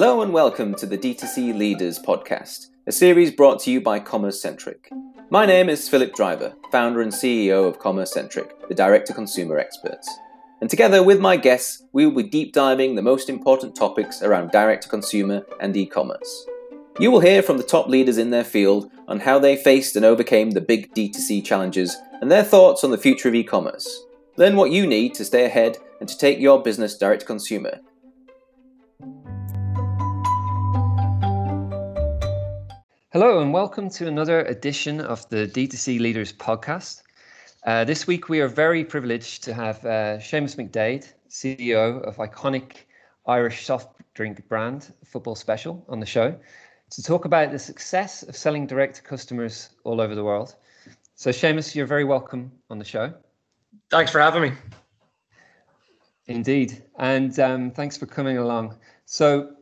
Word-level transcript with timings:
Hello 0.00 0.22
and 0.22 0.32
welcome 0.32 0.76
to 0.76 0.86
the 0.86 0.96
D2C 0.96 1.58
Leaders 1.58 1.98
podcast, 1.98 2.68
a 2.86 2.92
series 2.92 3.32
brought 3.32 3.58
to 3.62 3.70
you 3.72 3.80
by 3.80 3.98
Commerce 3.98 4.40
Centric. 4.40 4.92
My 5.28 5.44
name 5.44 5.68
is 5.68 5.88
Philip 5.88 6.14
Driver, 6.14 6.54
founder 6.70 7.02
and 7.02 7.10
CEO 7.10 7.66
of 7.66 7.80
Commerce 7.80 8.12
Centric, 8.12 8.68
the 8.68 8.76
direct 8.76 9.08
to 9.08 9.12
consumer 9.12 9.58
experts. 9.58 10.08
And 10.60 10.70
together 10.70 11.02
with 11.02 11.18
my 11.18 11.36
guests, 11.36 11.82
we 11.92 12.06
will 12.06 12.22
be 12.22 12.28
deep 12.28 12.52
diving 12.52 12.94
the 12.94 13.02
most 13.02 13.28
important 13.28 13.74
topics 13.74 14.22
around 14.22 14.52
direct 14.52 14.84
to 14.84 14.88
consumer 14.88 15.44
and 15.58 15.76
e 15.76 15.84
commerce. 15.84 16.46
You 17.00 17.10
will 17.10 17.18
hear 17.18 17.42
from 17.42 17.56
the 17.56 17.64
top 17.64 17.88
leaders 17.88 18.18
in 18.18 18.30
their 18.30 18.44
field 18.44 18.92
on 19.08 19.18
how 19.18 19.40
they 19.40 19.56
faced 19.56 19.96
and 19.96 20.04
overcame 20.04 20.52
the 20.52 20.60
big 20.60 20.94
D2C 20.94 21.44
challenges 21.44 21.96
and 22.20 22.30
their 22.30 22.44
thoughts 22.44 22.84
on 22.84 22.92
the 22.92 22.98
future 22.98 23.30
of 23.30 23.34
e 23.34 23.42
commerce. 23.42 24.04
Learn 24.36 24.54
what 24.54 24.70
you 24.70 24.86
need 24.86 25.14
to 25.14 25.24
stay 25.24 25.44
ahead 25.44 25.78
and 25.98 26.08
to 26.08 26.16
take 26.16 26.38
your 26.38 26.62
business 26.62 26.96
direct 26.96 27.22
to 27.22 27.26
consumer 27.26 27.80
Hello, 33.10 33.40
and 33.40 33.54
welcome 33.54 33.88
to 33.88 34.06
another 34.06 34.40
edition 34.40 35.00
of 35.00 35.26
the 35.30 35.48
D2C 35.48 35.98
Leaders 35.98 36.30
podcast. 36.30 37.00
Uh, 37.64 37.82
this 37.82 38.06
week, 38.06 38.28
we 38.28 38.42
are 38.42 38.48
very 38.48 38.84
privileged 38.84 39.42
to 39.44 39.54
have 39.54 39.82
uh, 39.86 40.18
Seamus 40.18 40.56
McDade, 40.56 41.10
CEO 41.30 42.02
of 42.02 42.16
iconic 42.16 42.84
Irish 43.26 43.64
soft 43.64 43.98
drink 44.12 44.46
brand 44.46 44.92
Football 45.06 45.36
Special, 45.36 45.82
on 45.88 46.00
the 46.00 46.04
show 46.04 46.38
to 46.90 47.02
talk 47.02 47.24
about 47.24 47.50
the 47.50 47.58
success 47.58 48.24
of 48.24 48.36
selling 48.36 48.66
direct 48.66 48.96
to 48.96 49.02
customers 49.02 49.70
all 49.84 50.02
over 50.02 50.14
the 50.14 50.22
world. 50.22 50.56
So, 51.14 51.30
Seamus, 51.30 51.74
you're 51.74 51.86
very 51.86 52.04
welcome 52.04 52.52
on 52.68 52.78
the 52.78 52.84
show. 52.84 53.14
Thanks 53.90 54.12
for 54.12 54.20
having 54.20 54.42
me. 54.42 54.52
Indeed. 56.26 56.82
And 56.98 57.40
um, 57.40 57.70
thanks 57.70 57.96
for 57.96 58.04
coming 58.04 58.36
along. 58.36 58.76
So, 59.06 59.54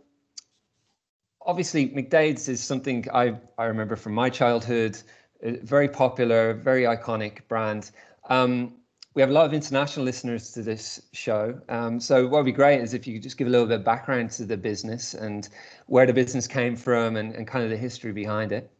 obviously 1.46 1.88
McDade's 1.90 2.48
is 2.48 2.62
something 2.62 3.06
I 3.14 3.36
I 3.56 3.64
remember 3.64 3.96
from 3.96 4.12
my 4.12 4.28
childhood. 4.28 4.98
Very 5.42 5.88
popular, 5.88 6.54
very 6.54 6.82
iconic 6.82 7.46
brand. 7.48 7.90
Um, 8.28 8.74
we 9.14 9.22
have 9.22 9.30
a 9.30 9.32
lot 9.32 9.46
of 9.46 9.54
international 9.54 10.04
listeners 10.04 10.50
to 10.52 10.62
this 10.62 11.00
show. 11.12 11.58
Um, 11.70 11.98
so 11.98 12.24
what 12.24 12.38
would 12.38 12.44
be 12.44 12.52
great 12.52 12.82
is 12.82 12.92
if 12.92 13.06
you 13.06 13.14
could 13.14 13.22
just 13.22 13.38
give 13.38 13.46
a 13.46 13.50
little 13.50 13.66
bit 13.66 13.76
of 13.76 13.84
background 13.84 14.30
to 14.32 14.44
the 14.44 14.58
business 14.58 15.14
and 15.14 15.48
where 15.86 16.04
the 16.04 16.12
business 16.12 16.46
came 16.46 16.76
from 16.76 17.16
and, 17.16 17.34
and 17.34 17.46
kind 17.46 17.64
of 17.64 17.70
the 17.70 17.78
history 17.78 18.12
behind 18.12 18.52
it. 18.52 18.70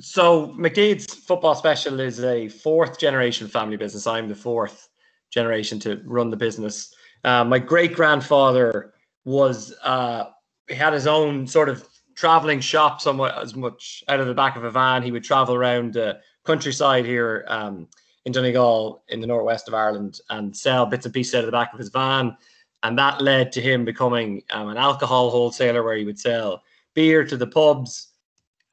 So 0.00 0.48
McDade's 0.48 1.12
Football 1.12 1.56
Special 1.56 1.98
is 1.98 2.22
a 2.22 2.48
fourth 2.48 2.98
generation 2.98 3.48
family 3.48 3.76
business. 3.76 4.06
I'm 4.06 4.28
the 4.28 4.36
fourth 4.36 4.88
generation 5.30 5.80
to 5.80 6.00
run 6.04 6.30
the 6.30 6.36
business. 6.36 6.94
Uh, 7.24 7.44
my 7.44 7.58
great 7.58 7.92
grandfather 7.92 8.94
was 9.24 9.74
uh, 9.82 10.26
he 10.68 10.74
had 10.74 10.92
his 10.92 11.06
own 11.06 11.46
sort 11.46 11.68
of 11.68 11.86
traveling 12.14 12.60
shop 12.60 13.00
somewhat 13.00 13.36
as 13.38 13.54
much 13.54 14.04
out 14.08 14.20
of 14.20 14.26
the 14.26 14.34
back 14.34 14.56
of 14.56 14.64
a 14.64 14.70
van. 14.70 15.02
He 15.02 15.12
would 15.12 15.24
travel 15.24 15.54
around 15.54 15.94
the 15.94 16.20
countryside 16.44 17.04
here 17.04 17.44
um, 17.48 17.88
in 18.24 18.32
Donegal 18.32 19.02
in 19.08 19.20
the 19.20 19.26
northwest 19.26 19.68
of 19.68 19.74
Ireland 19.74 20.20
and 20.30 20.56
sell 20.56 20.86
bits 20.86 21.04
and 21.04 21.14
pieces 21.14 21.34
out 21.34 21.40
of 21.40 21.46
the 21.46 21.52
back 21.52 21.72
of 21.72 21.78
his 21.78 21.88
van. 21.88 22.36
And 22.82 22.98
that 22.98 23.20
led 23.20 23.52
to 23.52 23.60
him 23.60 23.84
becoming 23.84 24.42
um, 24.50 24.68
an 24.68 24.76
alcohol 24.76 25.30
wholesaler 25.30 25.82
where 25.82 25.96
he 25.96 26.04
would 26.04 26.18
sell 26.18 26.62
beer 26.94 27.24
to 27.24 27.36
the 27.36 27.46
pubs. 27.46 28.08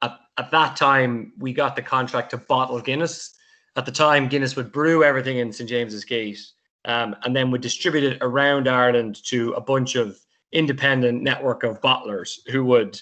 At, 0.02 0.18
at 0.36 0.50
that 0.50 0.76
time, 0.76 1.32
we 1.38 1.52
got 1.52 1.76
the 1.76 1.82
contract 1.82 2.30
to 2.30 2.38
bottle 2.38 2.80
Guinness. 2.80 3.34
At 3.76 3.86
the 3.86 3.92
time, 3.92 4.28
Guinness 4.28 4.56
would 4.56 4.72
brew 4.72 5.04
everything 5.04 5.38
in 5.38 5.52
St. 5.52 5.68
James's 5.68 6.04
Gate 6.04 6.40
um, 6.86 7.14
and 7.22 7.36
then 7.36 7.50
would 7.50 7.60
distribute 7.60 8.04
it 8.04 8.18
around 8.20 8.68
Ireland 8.68 9.22
to 9.26 9.52
a 9.52 9.60
bunch 9.60 9.94
of 9.94 10.18
independent 10.52 11.22
network 11.22 11.62
of 11.62 11.80
bottlers 11.80 12.46
who 12.48 12.64
would 12.64 13.00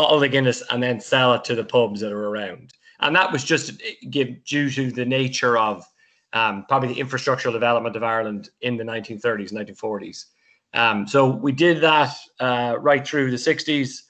bottle 0.00 0.18
the 0.18 0.28
Guinness 0.28 0.62
and 0.70 0.82
then 0.82 0.98
sell 0.98 1.34
it 1.34 1.44
to 1.44 1.54
the 1.54 1.64
pubs 1.64 2.00
that 2.00 2.10
are 2.10 2.28
around. 2.28 2.72
And 3.00 3.14
that 3.16 3.30
was 3.30 3.44
just 3.44 3.82
give 4.08 4.42
due 4.44 4.70
to 4.70 4.90
the 4.90 5.04
nature 5.04 5.58
of 5.58 5.86
um, 6.32 6.64
probably 6.68 6.94
the 6.94 7.02
infrastructural 7.02 7.52
development 7.52 7.96
of 7.96 8.02
Ireland 8.02 8.48
in 8.62 8.78
the 8.78 8.84
1930s, 8.84 9.52
1940s. 9.52 10.24
Um, 10.72 11.06
so 11.06 11.28
we 11.28 11.52
did 11.52 11.82
that 11.82 12.14
uh, 12.38 12.76
right 12.80 13.06
through 13.06 13.30
the 13.30 13.36
60s. 13.36 14.02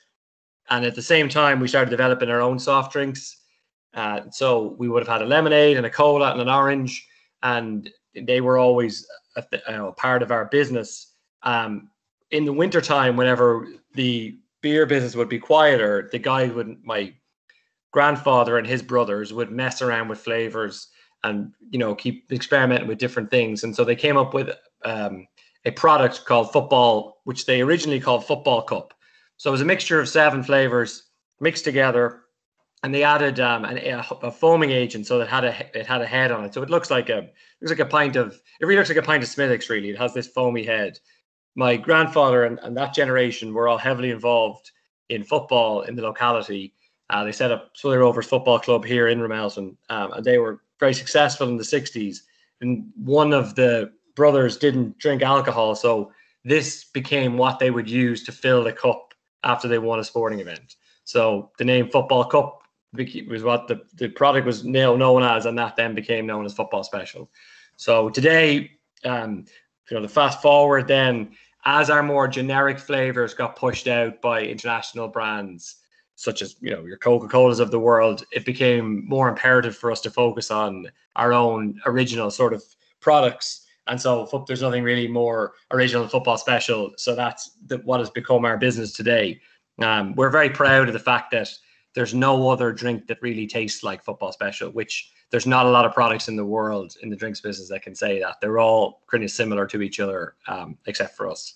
And 0.69 0.85
at 0.85 0.95
the 0.95 1.03
same 1.03 1.29
time, 1.29 1.59
we 1.59 1.67
started 1.67 1.91
developing 1.91 2.31
our 2.31 2.41
own 2.41 2.61
soft 2.61 2.93
drinks. 2.93 3.39
Uh, 3.93 4.31
so 4.31 4.77
we 4.79 4.89
would 4.89 5.01
have 5.01 5.09
had 5.09 5.23
a 5.23 5.27
lemonade 5.27 5.77
and 5.77 5.87
a 5.87 5.91
cola 5.91 6.31
and 6.31 6.41
an 6.41 6.49
orange, 6.49 7.05
and 7.43 7.91
they 8.15 8.41
were 8.41 8.59
always 8.59 9.05
a, 9.35 9.45
you 9.53 9.77
know, 9.77 9.93
part 9.93 10.23
of 10.23 10.31
our 10.31 10.45
business. 10.45 11.15
Um, 11.43 11.91
in 12.31 12.45
the 12.45 12.53
wintertime, 12.53 13.17
whenever 13.17 13.67
the 13.95 14.39
beer 14.63 14.87
business 14.87 15.17
would 15.17 15.29
be 15.29 15.39
quieter, 15.39 16.09
the 16.13 16.19
guy 16.19 16.49
would 16.49 16.85
my 16.85 17.15
grandfather 17.93 18.57
and 18.57 18.67
his 18.67 18.83
brothers 18.83 19.33
would 19.33 19.51
mess 19.51 19.83
around 19.83 20.09
with 20.09 20.21
flavors 20.21 20.89
and 21.25 21.53
you 21.71 21.79
know 21.79 21.95
keep 21.95 22.31
experimenting 22.33 22.89
with 22.89 22.99
different 22.99 23.31
things. 23.31 23.65
And 23.65 23.75
so 23.75 23.85
they 23.85 23.97
came 23.97 24.17
up 24.17 24.35
with 24.35 24.51
um, 24.85 25.27
a 25.65 25.71
product 25.73 26.25
called 26.25 26.53
Football, 26.53 27.21
which 27.25 27.47
they 27.47 27.61
originally 27.61 28.01
called 28.01 28.27
Football 28.27 28.63
Cup. 28.63 28.95
So 29.37 29.51
it 29.51 29.53
was 29.53 29.61
a 29.61 29.67
mixture 29.67 30.01
of 30.01 30.09
seven 30.09 30.43
flavors 30.43 31.05
mixed 31.41 31.65
together, 31.65 32.23
and 32.83 32.95
they 32.95 33.03
added 33.03 33.41
um, 33.41 33.65
an, 33.65 33.79
a, 33.79 34.07
a, 34.23 34.31
foaming 34.31 34.71
agent 34.71 35.07
so 35.07 35.21
it 35.21 35.29
had 35.29 35.45
a 35.45 35.79
it 35.79 35.87
had 35.87 36.01
a 36.01 36.07
head 36.07 36.31
on 36.31 36.45
it. 36.45 36.55
So 36.55 36.63
it 36.63 36.71
looks 36.71 36.91
like 36.91 37.09
a 37.09 37.19
it 37.19 37.35
looks 37.61 37.71
like 37.79 37.87
a 37.87 37.91
pint 37.91 38.17
of 38.17 38.41
it 38.61 38.67
really 38.67 38.79
looks 38.79 38.89
like 38.91 38.99
a 38.99 39.03
pint 39.03 39.23
of 39.23 39.29
Smithwick's. 39.29 39.69
Really, 39.69 39.91
it 39.91 39.99
has 39.99 40.15
this 40.15 40.29
foamy 40.29 40.65
head 40.65 40.99
my 41.55 41.77
grandfather 41.77 42.45
and, 42.45 42.59
and 42.61 42.77
that 42.77 42.95
generation 42.95 43.53
were 43.53 43.69
all 43.69 43.79
heavily 43.79 44.11
involved 44.11 44.71
in 45.09 45.25
football 45.25 45.83
in 45.83 45.97
the 45.97 46.03
locality. 46.03 46.73
Uh, 47.11 47.25
they 47.25 47.33
set 47.33 47.51
up 47.51 47.77
Swilly 47.77 47.99
Rovers 47.99 48.27
Football 48.27 48.61
Club 48.61 48.85
here 48.85 49.09
in 49.09 49.19
Ramelton, 49.19 49.77
um, 49.89 50.13
and 50.13 50.25
they 50.25 50.39
were 50.39 50.63
very 50.79 50.95
successful 50.95 51.49
in 51.49 51.57
the 51.57 51.65
60s. 51.65 52.19
And 52.61 52.87
one 52.97 53.33
of 53.33 53.57
the 53.57 53.93
brothers 54.15 54.57
didn't 54.57 54.99
drink 54.99 55.23
alcohol, 55.23 55.75
so 55.75 56.13
this 56.45 56.85
became 56.85 57.37
what 57.37 57.59
they 57.59 57.71
would 57.71 57.91
use 57.91 58.23
to 58.25 58.33
fill 58.33 58.63
the 58.63 58.73
cup 58.73 59.13
after 59.43 59.69
they 59.69 59.79
won 59.79 59.99
a 59.99 60.05
sporting 60.05 60.41
event. 60.41 60.77
So 61.05 61.51
the 61.59 61.65
name 61.65 61.91
Football 61.91 62.25
Cup 62.25 62.61
was 62.93 63.43
what 63.43 63.69
the, 63.69 63.83
the 63.95 64.09
product 64.09 64.47
was 64.47 64.65
now 64.65 64.95
known 64.95 65.23
as, 65.23 65.47
and 65.47 65.59
that 65.59 65.77
then 65.77 65.95
became 65.95 66.27
known 66.27 66.45
as 66.45 66.55
Football 66.55 66.85
Special. 66.85 67.31
So 67.77 68.11
today, 68.11 68.73
um, 69.05 69.47
you 69.91 69.97
know, 69.97 70.03
the 70.03 70.09
fast 70.09 70.41
forward 70.41 70.87
then 70.89 71.31
as 71.65 71.91
our 71.91 72.03
more 72.03 72.27
generic 72.27 72.79
flavors 72.79 73.35
got 73.35 73.57
pushed 73.57 73.87
out 73.87 74.21
by 74.23 74.43
international 74.43 75.09
brands 75.09 75.77
such 76.15 76.43
as 76.43 76.57
you 76.61 76.71
know 76.71 76.85
your 76.85 76.99
coca-colas 76.99 77.61
of 77.61 77.71
the 77.71 77.79
world 77.79 78.25
it 78.31 78.45
became 78.45 79.07
more 79.09 79.29
imperative 79.29 79.77
for 79.77 79.91
us 79.91 80.01
to 80.03 80.11
focus 80.11 80.51
on 80.51 80.87
our 81.17 81.33
own 81.33 81.81
original 81.87 82.31
sort 82.31 82.53
of 82.53 82.63
products. 83.01 83.67
And 83.87 84.01
so 84.01 84.45
there's 84.47 84.63
nothing 84.63 84.85
really 84.85 85.09
more 85.09 85.55
original 85.73 86.07
football 86.07 86.39
special. 86.39 86.93
So 86.97 87.15
that's 87.15 87.53
the, 87.67 87.79
what 87.79 88.01
has 88.01 88.11
become 88.11 88.45
our 88.45 88.57
business 88.57 88.93
today. 88.93 89.41
Um, 89.81 90.15
we're 90.15 90.31
very 90.31 90.51
proud 90.51 90.87
of 90.89 90.93
the 90.93 91.01
fact 91.01 91.31
that 91.33 91.49
there's 91.95 92.15
no 92.15 92.49
other 92.51 92.73
drink 92.73 93.07
that 93.09 93.21
really 93.21 93.47
tastes 93.47 93.83
like 93.83 94.05
football 94.05 94.31
special 94.31 94.71
which 94.71 95.11
there's 95.31 95.47
not 95.47 95.67
a 95.67 95.71
lot 95.71 95.85
of 95.87 95.95
products 95.95 96.29
in 96.29 96.37
the 96.37 96.45
world 96.45 96.97
in 97.03 97.09
the 97.09 97.17
drinks 97.17 97.41
business 97.41 97.69
that 97.69 97.83
can 97.83 97.95
say 97.95 98.21
that. 98.21 98.41
They're 98.41 98.59
all 98.59 99.03
pretty 99.07 99.29
similar 99.29 99.67
to 99.67 99.83
each 99.83 100.01
other, 100.01 100.35
um, 100.49 100.77
except 100.87 101.17
for 101.17 101.29
us. 101.29 101.55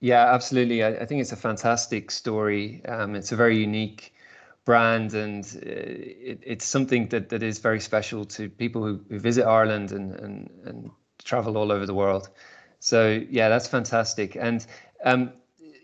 Yeah, 0.00 0.32
absolutely. 0.32 0.82
I, 0.82 0.88
I 0.88 1.06
think 1.06 1.20
it's 1.20 1.32
a 1.32 1.36
fantastic 1.36 2.10
story. 2.10 2.84
Um, 2.86 3.14
it's 3.14 3.32
a 3.32 3.36
very 3.36 3.58
unique 3.58 4.14
brand, 4.64 5.14
and 5.14 5.44
uh, 5.44 5.60
it, 5.62 6.42
it's 6.42 6.66
something 6.66 7.08
that, 7.08 7.28
that 7.28 7.42
is 7.42 7.58
very 7.58 7.80
special 7.80 8.24
to 8.26 8.48
people 8.48 8.84
who, 8.84 9.00
who 9.08 9.18
visit 9.18 9.46
Ireland 9.46 9.92
and, 9.92 10.12
and, 10.20 10.50
and 10.64 10.90
travel 11.24 11.56
all 11.56 11.72
over 11.72 11.86
the 11.86 11.94
world. 11.94 12.28
So 12.80 13.22
yeah, 13.30 13.48
that's 13.48 13.68
fantastic. 13.68 14.36
And 14.36 14.66
um, 15.04 15.32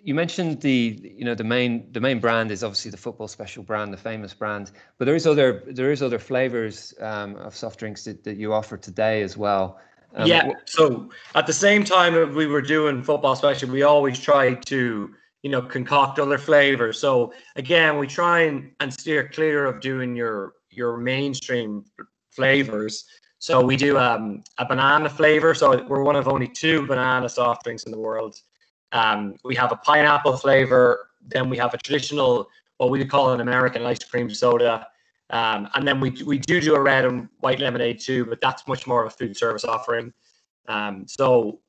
you 0.02 0.14
mentioned 0.14 0.60
the 0.60 0.99
you 1.16 1.25
know 1.25 1.34
the 1.34 1.44
main 1.44 1.90
the 1.93 2.00
main 2.00 2.19
brand 2.19 2.50
is 2.50 2.64
obviously 2.64 2.90
the 2.90 2.96
football 2.96 3.28
special 3.28 3.62
brand, 3.62 3.93
the 3.93 3.96
famous 3.96 4.34
brand, 4.34 4.72
but 4.99 5.04
there 5.04 5.14
is 5.14 5.26
other 5.26 5.62
there 5.66 5.93
is 5.93 6.02
other 6.02 6.19
flavors 6.19 6.94
um, 7.00 7.37
of 7.37 7.54
soft 7.54 7.78
drinks 7.78 8.04
that, 8.04 8.25
that 8.25 8.37
you 8.37 8.52
offer 8.52 8.76
today 8.76 9.22
as 9.22 9.37
well. 9.37 9.78
Um, 10.14 10.26
yeah. 10.26 10.50
So 10.66 11.10
at 11.34 11.46
the 11.46 11.52
same 11.52 11.84
time 11.84 12.34
we 12.34 12.46
were 12.46 12.62
doing 12.62 13.02
football 13.02 13.37
special, 13.37 13.70
we 13.70 13.82
always 13.82 14.19
tried 14.19 14.66
to 14.66 15.14
you 15.43 15.50
know 15.50 15.62
concoct 15.62 16.19
other 16.19 16.38
flavors. 16.38 16.99
So 16.99 17.32
again, 17.56 17.99
we 17.99 18.06
try 18.06 18.40
and, 18.40 18.72
and 18.81 18.93
steer 18.93 19.28
clear 19.28 19.66
of 19.66 19.81
doing 19.81 20.16
your 20.16 20.54
your 20.70 20.96
mainstream 20.96 21.84
flavors. 22.31 23.04
So 23.38 23.60
we 23.60 23.76
do 23.76 23.99
um, 23.99 24.43
a 24.58 24.64
banana 24.64 25.08
flavor. 25.08 25.52
So 25.54 25.84
we're 25.87 26.04
one 26.04 26.16
of 26.16 26.28
only 26.28 26.49
two 26.49 26.87
banana 26.87 27.28
soft 27.28 27.64
drinks 27.64 27.84
in 27.84 27.93
the 27.93 27.99
world. 27.99 28.37
Um, 28.92 29.36
we 29.44 29.54
have 29.56 29.72
a 29.72 29.76
pineapple 29.76 30.36
flavor. 30.36 31.08
Then 31.26 31.48
we 31.48 31.56
have 31.58 31.74
a 31.74 31.78
traditional, 31.78 32.48
what 32.76 32.90
we 32.90 33.04
call 33.04 33.32
an 33.32 33.40
American 33.40 33.84
ice 33.86 34.04
cream 34.04 34.28
soda. 34.30 34.86
Um, 35.30 35.68
and 35.74 35.88
then 35.88 35.98
we, 35.98 36.10
we 36.26 36.38
do 36.38 36.60
do 36.60 36.74
a 36.74 36.80
red 36.80 37.04
and 37.06 37.28
white 37.40 37.58
lemonade 37.58 38.00
too, 38.00 38.26
but 38.26 38.40
that's 38.40 38.68
much 38.68 38.86
more 38.86 39.04
of 39.04 39.06
a 39.12 39.16
food 39.16 39.36
service 39.36 39.64
offering. 39.64 40.12
Um, 40.68 41.06
so, 41.08 41.60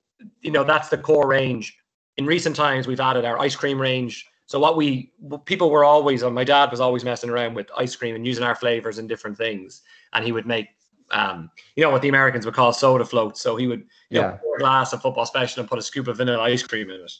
you 0.41 0.51
know, 0.51 0.63
that's 0.63 0.89
the 0.89 0.97
core 0.97 1.27
range. 1.27 1.77
In 2.17 2.25
recent 2.25 2.55
times, 2.55 2.87
we've 2.87 2.99
added 2.99 3.25
our 3.25 3.39
ice 3.39 3.55
cream 3.55 3.79
range, 3.79 4.27
So 4.45 4.59
what 4.59 4.75
we 4.75 5.11
people 5.45 5.69
were 5.69 5.83
always. 5.83 6.23
My 6.23 6.43
dad 6.43 6.69
was 6.71 6.79
always 6.79 7.03
messing 7.03 7.29
around 7.29 7.55
with 7.55 7.67
ice 7.77 7.95
cream 7.95 8.15
and 8.15 8.25
using 8.25 8.43
our 8.43 8.55
flavors 8.55 8.97
and 8.99 9.07
different 9.07 9.37
things, 9.37 9.81
and 10.13 10.23
he 10.25 10.31
would 10.31 10.45
make. 10.45 10.67
Um, 11.11 11.49
you 11.75 11.83
know 11.83 11.89
what 11.89 12.01
the 12.01 12.09
Americans 12.09 12.45
would 12.45 12.55
call 12.55 12.73
soda 12.73 13.05
float. 13.05 13.37
So 13.37 13.55
he 13.55 13.67
would, 13.67 13.81
you 14.09 14.19
yeah. 14.19 14.21
know, 14.21 14.39
pour 14.41 14.55
a 14.55 14.59
glass 14.59 14.93
of 14.93 15.01
football 15.01 15.25
special 15.25 15.61
and 15.61 15.69
put 15.69 15.79
a 15.79 15.81
scoop 15.81 16.07
of 16.07 16.17
vanilla 16.17 16.43
ice 16.43 16.63
cream 16.63 16.89
in 16.89 17.01
it. 17.01 17.11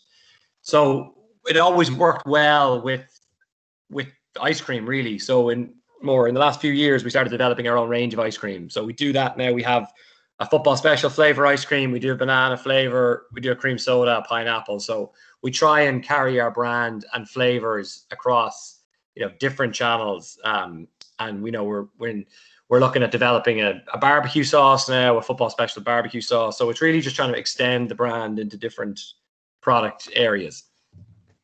So 0.62 1.16
it 1.48 1.58
always 1.58 1.92
worked 1.92 2.26
well 2.26 2.82
with 2.82 3.20
with 3.90 4.08
ice 4.42 4.62
cream, 4.62 4.86
really. 4.86 5.20
So 5.20 5.50
in 5.50 5.74
more 6.02 6.28
in 6.28 6.34
the 6.34 6.40
last 6.40 6.60
few 6.60 6.72
years, 6.72 7.04
we 7.04 7.10
started 7.10 7.30
developing 7.30 7.68
our 7.68 7.78
own 7.78 7.90
range 7.90 8.14
of 8.14 8.20
ice 8.20 8.38
cream. 8.38 8.70
So 8.70 8.84
we 8.84 8.94
do 8.94 9.14
that 9.14 9.38
now. 9.38 9.52
We 9.52 9.64
have 9.64 9.92
a 10.40 10.46
football 10.46 10.76
special 10.76 11.10
flavor 11.10 11.46
ice 11.46 11.64
cream. 11.64 11.92
We 11.92 12.00
do 12.00 12.12
a 12.12 12.16
banana 12.16 12.58
flavor. 12.58 13.28
We 13.32 13.42
do 13.42 13.52
a 13.52 13.56
cream 13.56 13.78
soda, 13.78 14.24
pineapple. 14.28 14.80
So 14.80 15.14
we 15.42 15.52
try 15.52 15.82
and 15.82 16.04
carry 16.04 16.40
our 16.40 16.52
brand 16.52 17.06
and 17.14 17.30
flavors 17.30 18.06
across, 18.12 18.80
you 19.16 19.24
know, 19.24 19.32
different 19.40 19.74
channels. 19.74 20.40
Um, 20.44 20.88
and 21.20 21.42
we 21.42 21.52
know 21.52 21.64
we're 21.64 21.86
we're 21.98 22.24
we're 22.74 22.80
looking 22.80 23.04
at 23.04 23.12
developing 23.12 23.62
a, 23.62 23.84
a 23.94 24.00
barbecue 24.00 24.44
sauce 24.44 24.90
now, 24.90 25.16
a 25.16 25.22
football 25.22 25.48
special 25.52 25.84
barbecue 25.84 26.22
sauce. 26.22 26.58
So 26.58 26.72
it's 26.72 26.82
really 26.82 27.02
just 27.02 27.16
trying 27.16 27.32
to 27.32 27.38
extend 27.38 27.88
the 27.88 27.94
brand 27.94 28.40
into 28.40 28.58
different 28.58 29.00
product 29.62 30.10
areas. 30.16 30.64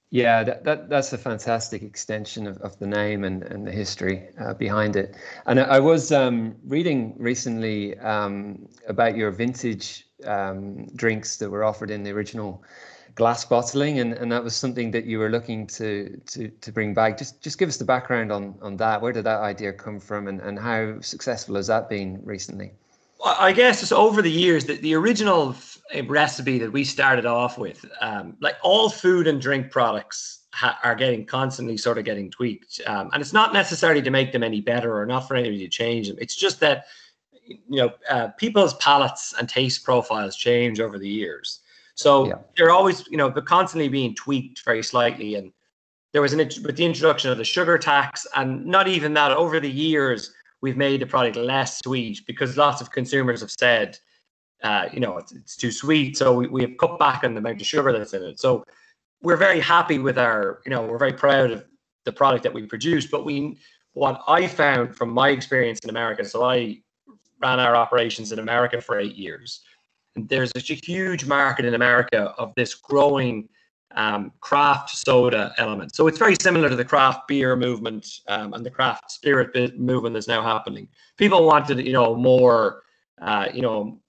Yeah, 0.10 0.44
that, 0.44 0.64
that 0.64 0.90
that's 0.90 1.14
a 1.14 1.20
fantastic 1.20 1.84
extension 1.84 2.48
of, 2.48 2.58
of 2.62 2.80
the 2.80 2.88
name 2.88 3.26
and, 3.26 3.44
and 3.44 3.68
the 3.68 3.72
history 3.72 4.30
uh, 4.42 4.56
behind 4.56 4.96
it. 4.96 5.18
And 5.46 5.60
I, 5.60 5.66
I 5.66 5.80
was 5.80 6.12
um, 6.12 6.56
reading 6.66 7.14
recently 7.20 7.96
um, 8.00 8.68
about 8.88 9.16
your 9.16 9.30
vintage 9.30 10.08
um, 10.26 10.88
drinks 10.96 11.38
that 11.38 11.48
were 11.48 11.64
offered 11.64 11.92
in 11.92 12.02
the 12.02 12.10
original 12.10 12.64
glass 13.20 13.46
bottling, 13.46 14.00
and, 14.00 14.14
and 14.14 14.32
that 14.32 14.44
was 14.44 14.56
something 14.56 14.92
that 14.92 15.06
you 15.06 15.20
were 15.20 15.30
looking 15.30 15.68
to 15.68 16.20
to 16.32 16.48
to 16.48 16.72
bring 16.72 16.94
back. 16.94 17.18
Just 17.20 17.44
just 17.44 17.60
give 17.60 17.70
us 17.70 17.78
the 17.78 17.86
background 17.86 18.32
on 18.32 18.56
on 18.62 18.78
that. 18.78 19.02
Where 19.02 19.14
did 19.14 19.26
that 19.26 19.42
idea 19.42 19.72
come 19.74 20.00
from, 20.00 20.28
and, 20.28 20.40
and 20.42 20.58
how 20.58 21.02
successful 21.02 21.56
has 21.56 21.68
that 21.68 21.90
been 21.90 22.22
recently? 22.24 22.72
I 23.24 23.52
guess 23.52 23.82
just 23.82 23.92
over 23.92 24.22
the 24.22 24.32
years, 24.32 24.66
the, 24.66 24.78
the 24.78 24.96
original 24.96 25.54
recipe 26.06 26.58
that 26.60 26.72
we 26.72 26.86
started 26.86 27.26
off 27.26 27.58
with, 27.58 27.86
um, 28.00 28.38
like 28.40 28.56
all 28.64 28.90
food 28.90 29.28
and 29.28 29.42
drink 29.42 29.72
products 29.72 30.46
ha- 30.54 30.80
are 30.84 30.96
getting 30.96 31.26
constantly 31.26 31.76
sort 31.76 31.98
of 31.98 32.06
getting 32.06 32.32
tweaked. 32.32 32.80
Um, 32.88 33.10
and 33.12 33.22
it's 33.22 33.34
not 33.34 33.52
necessarily 33.52 34.02
to 34.02 34.10
make 34.10 34.32
them 34.32 34.44
any 34.44 34.62
better 34.62 34.98
or 34.98 35.06
not 35.06 35.28
for 35.28 35.36
anybody 35.36 35.60
to 35.60 35.68
change 35.68 36.08
them. 36.08 36.18
It's 36.22 36.36
just 36.36 36.62
that, 36.62 36.86
you 37.46 37.80
know, 37.82 37.92
uh, 38.10 38.30
people's 38.38 38.76
palates 38.76 39.34
and 39.38 39.50
taste 39.50 39.84
profiles 39.84 40.38
change 40.38 40.80
over 40.80 40.98
the 40.98 41.10
years. 41.10 41.60
So 42.00 42.28
yeah. 42.28 42.36
they're 42.56 42.72
always, 42.72 43.06
you 43.10 43.18
know, 43.18 43.30
they're 43.30 43.44
constantly 43.44 43.90
being 43.90 44.16
tweaked 44.16 44.64
very 44.64 44.82
slightly. 44.82 45.36
And 45.36 45.52
there 46.14 46.22
was 46.22 46.32
an, 46.32 46.38
with 46.38 46.78
the 46.78 46.86
introduction 46.86 47.30
of 47.30 47.38
the 47.38 47.44
sugar 47.44 47.78
tax 47.78 48.26
and 48.38 48.66
not 48.66 48.88
even 48.88 49.14
that 49.16 49.34
over 49.34 49.60
the 49.60 49.70
years, 49.70 50.34
we've 50.62 50.78
made 50.78 51.02
the 51.02 51.06
product 51.06 51.36
less 51.36 51.80
sweet 51.80 52.26
because 52.26 52.56
lots 52.56 52.80
of 52.80 52.90
consumers 52.90 53.42
have 53.42 53.52
said, 53.52 54.00
uh, 54.64 54.88
you 54.94 55.02
know, 55.02 55.18
it's, 55.18 55.34
it's 55.34 55.58
too 55.58 55.72
sweet. 55.72 56.16
So 56.16 56.34
we, 56.34 56.48
we 56.48 56.62
have 56.62 56.78
cut 56.78 57.00
back 57.00 57.26
on 57.26 57.34
the 57.34 57.40
amount 57.40 57.60
of 57.60 57.68
sugar 57.68 57.92
that's 57.92 58.14
in 58.14 58.24
it. 58.24 58.40
So 58.40 58.64
we're 59.22 59.36
very 59.36 59.60
happy 59.60 60.00
with 60.00 60.18
our, 60.18 60.62
you 60.64 60.70
know, 60.70 60.84
we're 60.84 60.98
very 60.98 61.12
proud 61.12 61.52
of 61.52 61.66
the 62.06 62.14
product 62.14 62.44
that 62.44 62.54
we 62.54 62.66
produce. 62.66 63.08
But 63.08 63.26
we, 63.26 63.58
what 63.92 64.22
I 64.26 64.48
found 64.48 64.96
from 64.96 65.10
my 65.10 65.32
experience 65.32 65.80
in 65.80 65.90
America, 65.90 66.24
so 66.24 66.46
I 66.46 66.82
ran 67.42 67.60
our 67.60 67.76
operations 67.76 68.32
in 68.32 68.40
America 68.40 68.80
for 68.80 68.98
eight 68.98 69.16
years. 69.16 69.64
And 70.16 70.28
there's 70.28 70.52
such 70.56 70.72
a 70.72 70.76
huge 70.76 71.26
market 71.26 71.66
in 71.66 71.74
America 71.74 72.34
of 72.38 72.54
this 72.56 72.76
growing 72.76 73.48
um, 73.96 74.32
craft 74.40 74.92
soda 74.92 75.54
element. 75.58 75.96
So 75.96 76.08
it's 76.08 76.18
very 76.18 76.36
similar 76.42 76.70
to 76.70 76.76
the 76.76 76.86
craft 76.86 77.28
beer 77.28 77.56
movement 77.56 78.08
um, 78.28 78.54
and 78.54 78.66
the 78.66 78.70
craft 78.70 79.12
spirit 79.12 79.80
movement 79.80 80.14
that's 80.14 80.28
now 80.28 80.44
happening. 80.44 80.88
People 81.18 81.46
wanted, 81.46 81.86
you 81.86 81.94
know, 81.94 82.16
more, 82.16 82.84
uh, 83.22 83.48
you 83.54 83.62
know, 83.62 84.00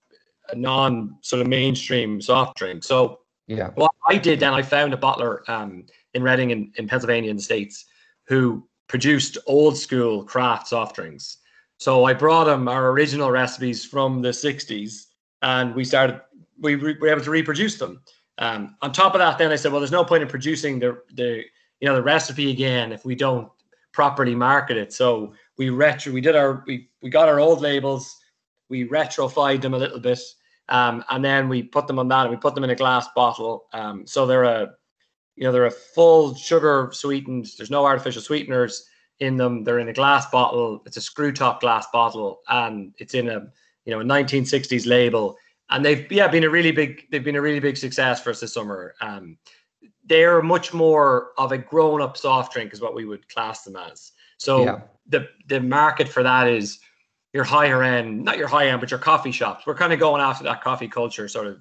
non 0.55 1.17
sort 1.23 1.43
of 1.43 1.49
mainstream 1.49 2.21
soft 2.21 2.57
drink. 2.59 2.85
So 2.85 3.21
yeah, 3.47 3.71
what 3.75 3.93
I 4.07 4.17
did 4.17 4.41
then, 4.41 4.53
I 4.53 4.63
found 4.63 4.95
a 4.95 4.97
bottler 4.97 5.49
um, 5.49 5.87
in 6.15 6.23
Reading 6.23 6.51
in, 6.51 6.73
in 6.77 6.87
Pennsylvania 6.87 7.31
in 7.31 7.37
the 7.37 7.43
States 7.43 7.87
who 8.27 8.67
produced 8.87 9.39
old 9.47 9.77
school 9.77 10.25
craft 10.25 10.69
soft 10.69 10.97
drinks. 10.97 11.39
So 11.79 12.05
I 12.05 12.13
brought 12.13 12.49
him 12.49 12.69
our 12.69 12.91
original 12.91 13.31
recipes 13.31 13.85
from 13.85 14.21
the 14.21 14.29
60s 14.29 15.07
and 15.43 15.75
we 15.75 15.85
started, 15.85 16.21
we 16.59 16.75
re- 16.75 16.97
were 17.01 17.09
able 17.09 17.23
to 17.23 17.31
reproduce 17.31 17.79
them. 17.79 18.03
Um, 18.39 18.77
on 18.83 18.93
top 18.93 19.15
of 19.15 19.19
that, 19.19 19.39
then 19.39 19.53
I 19.53 19.57
said, 19.57 19.71
well, 19.71 19.81
there's 19.81 19.93
no 19.93 20.05
point 20.05 20.23
in 20.23 20.29
producing 20.29 20.79
the 20.79 21.03
the 21.15 21.45
you 21.81 21.89
know 21.89 21.95
the 21.95 22.03
recipe 22.03 22.51
again 22.51 22.93
if 22.93 23.05
we 23.05 23.15
don't 23.15 23.51
properly 23.93 24.35
market 24.35 24.77
it. 24.77 24.93
So 24.93 25.35
we 25.59 25.71
retro, 25.71 26.13
we 26.13 26.21
did 26.21 26.37
our 26.37 26.65
we 26.67 26.89
we 27.03 27.11
got 27.11 27.29
our 27.29 27.39
old 27.39 27.61
labels, 27.61 28.17
we 28.69 28.89
retrofied 28.89 29.61
them 29.61 29.75
a 29.75 29.79
little 29.79 30.01
bit, 30.01 30.21
um, 30.69 31.05
and 31.11 31.25
then 31.25 31.49
we 31.49 31.63
put 31.63 31.87
them 31.87 31.99
on 31.99 32.09
that 32.09 32.23
and 32.23 32.31
we 32.31 32.37
put 32.37 32.55
them 32.55 32.65
in 32.65 32.71
a 32.71 32.75
glass 32.75 33.09
bottle. 33.15 33.67
Um, 33.73 34.07
so 34.07 34.27
they're 34.27 34.45
a 34.45 34.73
you 35.37 35.45
know 35.45 35.53
they're 35.53 35.67
a 35.67 35.71
full 35.71 36.35
sugar 36.35 36.91
sweetened. 36.93 37.49
There's 37.59 37.71
no 37.71 37.85
artificial 37.85 38.23
sweeteners 38.23 38.87
in 39.19 39.37
them. 39.37 39.65
They're 39.65 39.81
in 39.81 39.89
a 39.89 39.93
glass 39.93 40.31
bottle. 40.31 40.83
It's 40.87 40.97
a 40.97 41.03
screw 41.03 41.33
top 41.33 41.61
glass 41.61 41.87
bottle, 41.93 42.41
and 42.49 42.95
it's 42.99 43.15
in 43.15 43.29
a 43.29 43.49
you 43.85 43.93
know 43.93 44.01
a 44.01 44.05
1960s 44.05 44.87
label 44.87 45.37
and 45.71 45.85
they've 45.85 46.11
yeah 46.11 46.29
been 46.29 46.45
a 46.45 46.51
really 46.51 46.73
big 46.73 47.07
they've 47.11 47.25
been 47.25 47.37
a 47.37 47.41
really 47.41 47.61
big 47.61 47.77
success 47.77 48.21
for 48.21 48.31
us 48.31 48.41
this 48.41 48.53
summer. 48.53 48.95
Um, 49.01 49.39
they're 50.05 50.43
much 50.43 50.75
more 50.75 51.31
of 51.39 51.53
a 51.53 51.59
grown 51.59 52.03
up 52.03 52.17
soft 52.17 52.53
drink 52.53 52.73
is 52.73 52.81
what 52.81 52.95
we 52.95 53.05
would 53.05 53.29
class 53.29 53.63
them 53.63 53.77
as. 53.77 54.13
So 54.39 54.65
yeah. 54.65 54.81
the 55.07 55.29
the 55.49 55.61
market 55.61 56.09
for 56.09 56.23
that 56.23 56.49
is 56.49 56.81
your 57.33 57.45
higher 57.45 57.83
end, 57.83 58.25
not 58.25 58.37
your 58.37 58.49
high 58.49 58.69
end, 58.69 58.81
but 58.81 58.91
your 58.91 58.99
coffee 58.99 59.31
shops. 59.31 59.65
We're 59.67 59.77
kind 59.77 59.93
of 59.93 60.01
going 60.01 60.21
after 60.21 60.43
that 60.45 60.63
coffee 60.63 60.89
culture 60.89 61.29
sort 61.29 61.47
of 61.47 61.61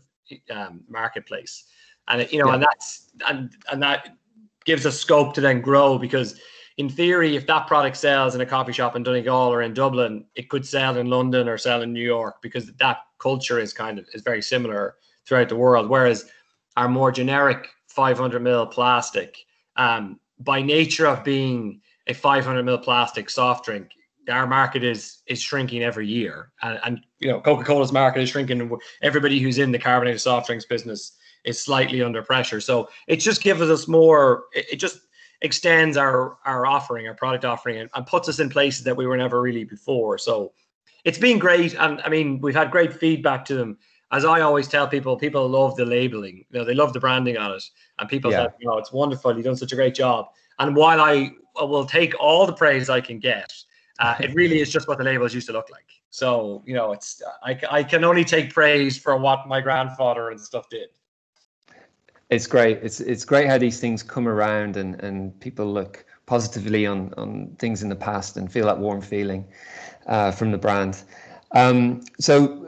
um, 0.49 0.81
marketplace, 0.89 1.65
and 2.07 2.27
you 2.31 2.39
know, 2.39 2.47
yeah. 2.47 2.55
and 2.55 2.63
that's 2.63 3.11
and 3.27 3.55
and 3.71 3.81
that 3.83 4.17
gives 4.65 4.85
us 4.85 4.99
scope 4.99 5.33
to 5.35 5.41
then 5.41 5.61
grow 5.61 5.99
because 5.99 6.39
in 6.79 6.87
theory, 6.87 7.35
if 7.35 7.45
that 7.45 7.67
product 7.67 7.97
sells 7.97 8.35
in 8.35 8.41
a 8.41 8.45
coffee 8.45 8.71
shop 8.71 8.95
in 8.95 9.03
Donegal 9.03 9.51
or 9.51 9.63
in 9.63 9.73
Dublin, 9.73 10.23
it 10.35 10.47
could 10.47 10.65
sell 10.65 10.95
in 10.97 11.07
London 11.07 11.49
or 11.49 11.57
sell 11.57 11.81
in 11.81 11.91
New 11.91 12.01
York 12.01 12.41
because 12.41 12.71
that 12.77 12.99
culture 13.19 13.59
is 13.59 13.73
kind 13.73 13.99
of 13.99 14.05
is 14.13 14.21
very 14.21 14.41
similar 14.41 14.95
throughout 15.25 15.49
the 15.49 15.57
world. 15.57 15.89
Whereas 15.89 16.31
our 16.77 16.87
more 16.87 17.11
generic 17.11 17.67
500 17.89 18.41
ml 18.41 18.71
plastic, 18.71 19.35
um, 19.75 20.21
by 20.39 20.61
nature 20.61 21.05
of 21.05 21.21
being 21.25 21.81
a 22.07 22.13
500 22.13 22.65
ml 22.65 22.81
plastic 22.81 23.29
soft 23.29 23.65
drink, 23.65 23.89
our 24.29 24.47
market 24.47 24.81
is 24.81 25.17
is 25.27 25.41
shrinking 25.41 25.83
every 25.83 26.07
year, 26.07 26.53
and, 26.61 26.79
and 26.85 26.99
you 27.19 27.29
know 27.29 27.41
Coca 27.41 27.65
Cola's 27.65 27.91
market 27.91 28.21
is 28.21 28.29
shrinking. 28.29 28.71
Everybody 29.01 29.39
who's 29.39 29.57
in 29.57 29.73
the 29.73 29.79
carbonated 29.79 30.21
soft 30.21 30.47
drinks 30.47 30.63
business 30.63 31.17
is 31.43 31.61
slightly 31.61 32.01
under 32.01 32.21
pressure. 32.21 32.61
So 32.61 32.87
it 33.07 33.17
just 33.17 33.41
gives 33.41 33.59
us 33.59 33.89
more. 33.89 34.45
It, 34.53 34.73
it 34.73 34.75
just 34.77 35.08
extends 35.41 35.97
our 35.97 36.37
our 36.45 36.65
offering, 36.65 37.07
our 37.07 37.13
product 37.13 37.45
offering, 37.45 37.77
and, 37.79 37.89
and, 37.95 38.05
puts 38.05 38.27
us 38.29 38.39
in 38.39 38.49
places 38.49 38.83
that 38.83 38.95
we 38.95 39.07
were 39.07 39.17
never 39.17 39.41
really 39.41 39.63
before. 39.63 40.17
So 40.17 40.53
it's 41.05 41.17
been 41.17 41.39
great, 41.39 41.75
and 41.75 42.01
I 42.01 42.09
mean 42.09 42.39
we've 42.41 42.55
had 42.55 42.71
great 42.71 42.93
feedback 42.93 43.45
to 43.45 43.55
them. 43.55 43.77
As 44.11 44.25
I 44.25 44.41
always 44.41 44.67
tell 44.67 44.87
people, 44.87 45.15
people 45.17 45.47
love 45.47 45.75
the 45.75 45.85
labeling. 45.85 46.45
You 46.49 46.59
know, 46.59 46.65
they 46.65 46.73
love 46.73 46.93
the 46.93 46.99
branding 46.99 47.37
on 47.37 47.51
it, 47.51 47.63
and 47.99 48.09
people 48.09 48.31
yeah. 48.31 48.47
say, 48.47 48.53
"You 48.59 48.67
know, 48.67 48.77
it's 48.77 48.91
wonderful. 48.91 49.35
You've 49.35 49.45
done 49.45 49.55
such 49.55 49.71
a 49.71 49.75
great 49.75 49.95
job." 49.95 50.27
And 50.57 50.75
while 50.75 50.99
I 50.99 51.31
will 51.55 51.85
take 51.85 52.13
all 52.19 52.45
the 52.45 52.53
praise 52.53 52.89
I 52.89 53.01
can 53.01 53.19
get, 53.19 53.53
uh, 53.99 54.15
it 54.19 54.33
really 54.33 54.59
is 54.59 54.71
just 54.71 54.87
what 54.87 54.97
the 54.97 55.03
labels 55.03 55.33
used 55.33 55.47
to 55.47 55.53
look 55.53 55.69
like. 55.69 55.85
So 56.09 56.63
you 56.65 56.73
know, 56.73 56.91
it's 56.91 57.21
I, 57.43 57.59
I 57.69 57.83
can 57.83 58.03
only 58.03 58.25
take 58.25 58.53
praise 58.53 58.97
for 58.97 59.15
what 59.17 59.47
my 59.47 59.61
grandfather 59.61 60.31
and 60.31 60.39
stuff 60.39 60.67
did. 60.69 60.89
It's 62.29 62.45
great. 62.45 62.79
It's 62.83 62.99
it's 62.99 63.25
great 63.25 63.47
how 63.47 63.57
these 63.57 63.79
things 63.79 64.03
come 64.03 64.27
around 64.27 64.77
and, 64.77 65.01
and 65.03 65.37
people 65.39 65.65
look 65.65 66.05
positively 66.27 66.85
on, 66.85 67.11
on 67.17 67.55
things 67.57 67.81
in 67.81 67.89
the 67.89 67.95
past 67.95 68.37
and 68.37 68.51
feel 68.51 68.67
that 68.67 68.77
warm 68.77 69.01
feeling 69.01 69.45
uh, 70.05 70.31
from 70.31 70.51
the 70.51 70.57
brand. 70.57 71.01
Um, 71.53 72.01
so, 72.19 72.67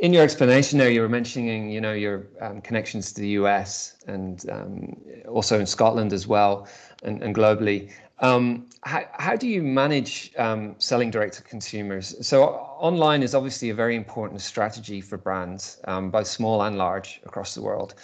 in 0.00 0.14
your 0.14 0.22
explanation 0.22 0.78
there, 0.78 0.88
you 0.88 1.02
were 1.02 1.08
mentioning 1.08 1.70
you 1.70 1.82
know 1.82 1.92
your 1.92 2.28
um, 2.40 2.62
connections 2.62 3.12
to 3.12 3.20
the 3.20 3.28
US 3.40 3.96
and 4.06 4.48
um, 4.50 4.96
also 5.28 5.60
in 5.60 5.66
Scotland 5.66 6.14
as 6.14 6.26
well 6.26 6.66
and, 7.02 7.22
and 7.22 7.34
globally. 7.34 7.90
Um, 8.20 8.66
how, 8.82 9.04
how 9.12 9.36
do 9.36 9.46
you 9.46 9.62
manage 9.62 10.32
um, 10.38 10.74
selling 10.78 11.10
direct 11.10 11.34
to 11.34 11.42
consumers? 11.42 12.26
So 12.26 12.44
online 12.44 13.22
is 13.22 13.32
obviously 13.34 13.70
a 13.70 13.74
very 13.74 13.94
important 13.94 14.40
strategy 14.40 15.00
for 15.00 15.18
brands, 15.18 15.78
um, 15.84 16.10
both 16.10 16.26
small 16.26 16.62
and 16.62 16.76
large 16.76 17.20
across 17.24 17.54
the 17.54 17.62
world. 17.62 17.94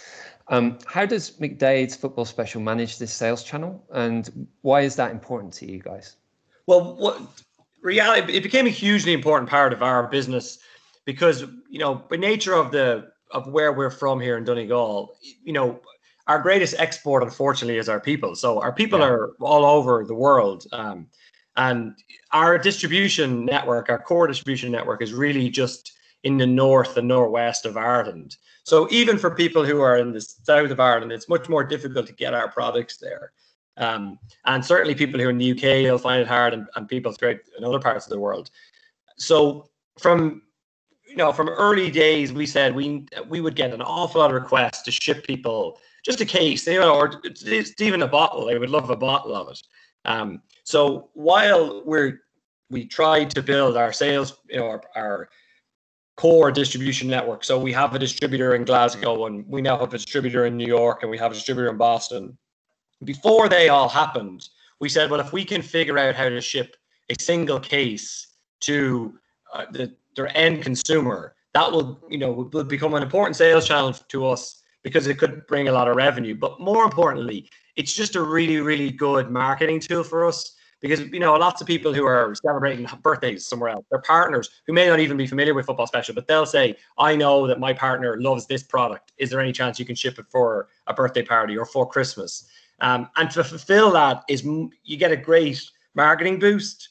Um, 0.47 0.77
how 0.85 1.05
does 1.05 1.31
McDade's 1.31 1.95
football 1.95 2.25
special 2.25 2.61
manage 2.61 2.99
this 2.99 3.11
sales 3.11 3.43
channel, 3.43 3.83
and 3.91 4.47
why 4.61 4.81
is 4.81 4.95
that 4.97 5.11
important 5.11 5.53
to 5.53 5.71
you 5.71 5.79
guys? 5.79 6.17
Well, 6.67 6.95
what 6.95 7.19
reality 7.81 8.33
it 8.33 8.43
became 8.43 8.67
a 8.67 8.71
hugely 8.71 9.13
important 9.13 9.49
part 9.49 9.73
of 9.73 9.81
our 9.83 10.07
business 10.07 10.59
because 11.05 11.41
you 11.69 11.79
know 11.79 11.95
by 11.95 12.15
nature 12.15 12.53
of 12.53 12.71
the 12.71 13.11
of 13.31 13.47
where 13.47 13.73
we're 13.73 13.89
from 13.89 14.19
here 14.19 14.37
in 14.37 14.43
Donegal, 14.43 15.15
you 15.43 15.53
know 15.53 15.79
our 16.27 16.39
greatest 16.39 16.75
export, 16.79 17.23
unfortunately, 17.23 17.77
is 17.77 17.89
our 17.89 17.99
people. 17.99 18.35
So 18.35 18.59
our 18.59 18.71
people 18.71 18.99
yeah. 18.99 19.05
are 19.05 19.31
all 19.39 19.63
over 19.63 20.03
the 20.03 20.15
world. 20.15 20.65
Um, 20.71 21.07
and 21.57 21.93
our 22.31 22.57
distribution 22.57 23.45
network, 23.45 23.89
our 23.89 23.99
core 23.99 24.27
distribution 24.27 24.71
network, 24.71 25.01
is 25.01 25.13
really 25.13 25.49
just 25.49 25.93
in 26.25 26.37
the 26.37 26.45
north 26.45 26.97
and 26.97 27.07
northwest 27.07 27.65
of 27.65 27.77
Ireland. 27.77 28.35
So 28.63 28.87
even 28.89 29.17
for 29.17 29.29
people 29.29 29.63
who 29.63 29.79
are 29.79 29.97
in 29.97 30.11
the 30.11 30.19
south 30.19 30.71
of 30.71 30.79
Ireland, 30.79 31.11
it's 31.11 31.29
much 31.29 31.47
more 31.47 31.63
difficult 31.63 32.07
to 32.07 32.13
get 32.13 32.33
our 32.33 32.51
products 32.51 32.97
there. 32.97 33.31
Um, 33.77 34.17
and 34.45 34.65
certainly 34.65 34.95
people 34.95 35.19
who 35.19 35.27
are 35.27 35.29
in 35.29 35.37
the 35.37 35.51
UK 35.51 35.89
will 35.89 35.99
find 35.99 36.21
it 36.21 36.27
hard, 36.27 36.53
and, 36.53 36.65
and 36.75 36.87
people 36.87 37.11
throughout 37.11 37.37
in 37.57 37.63
other 37.63 37.79
parts 37.79 38.05
of 38.05 38.09
the 38.09 38.19
world. 38.19 38.49
So 39.17 39.69
from 39.99 40.41
you 41.07 41.17
know 41.17 41.31
from 41.31 41.49
early 41.49 41.91
days, 41.91 42.33
we 42.33 42.45
said 42.45 42.73
we 42.73 43.05
we 43.27 43.41
would 43.41 43.55
get 43.55 43.73
an 43.73 43.81
awful 43.81 44.21
lot 44.21 44.31
of 44.31 44.41
requests 44.41 44.81
to 44.83 44.91
ship 44.91 45.25
people 45.27 45.79
just 46.03 46.21
a 46.21 46.25
case, 46.25 46.65
you 46.65 46.79
know, 46.79 46.95
or 46.95 47.21
even 47.79 48.01
a 48.01 48.07
bottle. 48.07 48.45
They 48.45 48.57
would 48.57 48.69
love 48.69 48.89
a 48.89 48.95
bottle 48.95 49.35
of 49.35 49.49
it. 49.49 49.61
Um, 50.05 50.41
so 50.63 51.09
while 51.13 51.83
we're 51.85 52.21
we 52.69 52.85
tried 52.85 53.29
to 53.31 53.43
build 53.43 53.77
our 53.77 53.93
sales, 53.93 54.39
you 54.49 54.59
know, 54.59 54.67
our, 54.67 54.81
our 54.95 55.29
core 56.17 56.51
distribution 56.51 57.09
network. 57.09 57.43
So 57.43 57.59
we 57.59 57.73
have 57.73 57.93
a 57.93 57.99
distributor 57.99 58.55
in 58.55 58.63
Glasgow, 58.63 59.25
and 59.25 59.45
we 59.47 59.61
now 59.61 59.77
have 59.77 59.93
a 59.93 59.97
distributor 59.97 60.45
in 60.45 60.55
New 60.55 60.67
York, 60.67 61.01
and 61.01 61.11
we 61.11 61.17
have 61.17 61.31
a 61.31 61.35
distributor 61.35 61.69
in 61.69 61.77
Boston. 61.77 62.37
Before 63.03 63.49
they 63.49 63.69
all 63.69 63.89
happened, 63.89 64.47
we 64.79 64.89
said, 64.89 65.11
well, 65.11 65.19
if 65.19 65.33
we 65.33 65.43
can 65.43 65.61
figure 65.61 65.97
out 65.97 66.15
how 66.15 66.29
to 66.29 66.39
ship 66.39 66.75
a 67.09 67.21
single 67.21 67.59
case 67.59 68.27
to 68.61 69.17
uh, 69.53 69.65
the, 69.71 69.93
their 70.15 70.35
end 70.37 70.63
consumer, 70.63 71.35
that 71.53 71.71
will, 71.71 72.01
you 72.09 72.17
know, 72.17 72.31
will 72.31 72.63
become 72.63 72.93
an 72.93 73.03
important 73.03 73.35
sales 73.35 73.67
channel 73.67 73.93
to 73.93 74.27
us 74.27 74.61
because 74.83 75.07
it 75.07 75.17
could 75.17 75.45
bring 75.47 75.67
a 75.67 75.71
lot 75.71 75.87
of 75.87 75.95
revenue. 75.95 76.35
But 76.35 76.59
more 76.59 76.83
importantly, 76.83 77.49
it's 77.75 77.93
just 77.93 78.15
a 78.15 78.21
really, 78.21 78.59
really 78.61 78.91
good 78.91 79.29
marketing 79.29 79.79
tool 79.79 80.03
for 80.03 80.25
us 80.25 80.54
because 80.87 80.99
you 81.11 81.19
know 81.19 81.33
lots 81.33 81.61
of 81.61 81.67
people 81.67 81.91
who 81.91 82.05
are 82.05 82.35
celebrating 82.35 82.87
birthdays 83.01 83.47
somewhere 83.47 83.71
else, 83.71 83.85
their 83.89 84.01
partners 84.01 84.51
who 84.67 84.73
may 84.73 84.87
not 84.87 84.99
even 84.99 85.17
be 85.17 85.25
familiar 85.25 85.55
with 85.55 85.65
football 85.65 85.87
special, 85.87 86.13
but 86.13 86.27
they'll 86.27 86.45
say, 86.45 86.75
"I 86.99 87.15
know 87.15 87.47
that 87.47 87.59
my 87.59 87.73
partner 87.73 88.21
loves 88.21 88.45
this 88.45 88.61
product. 88.61 89.11
Is 89.17 89.31
there 89.31 89.39
any 89.39 89.51
chance 89.51 89.79
you 89.79 89.85
can 89.85 89.95
ship 89.95 90.19
it 90.19 90.27
for 90.29 90.67
a 90.85 90.93
birthday 90.93 91.23
party 91.23 91.57
or 91.57 91.65
for 91.65 91.89
Christmas?" 91.89 92.47
Um, 92.81 93.09
and 93.15 93.31
to 93.31 93.43
fulfill 93.43 93.89
that 93.91 94.23
is 94.29 94.43
you 94.43 94.97
get 94.97 95.11
a 95.11 95.17
great 95.17 95.59
marketing 95.95 96.37
boost. 96.37 96.89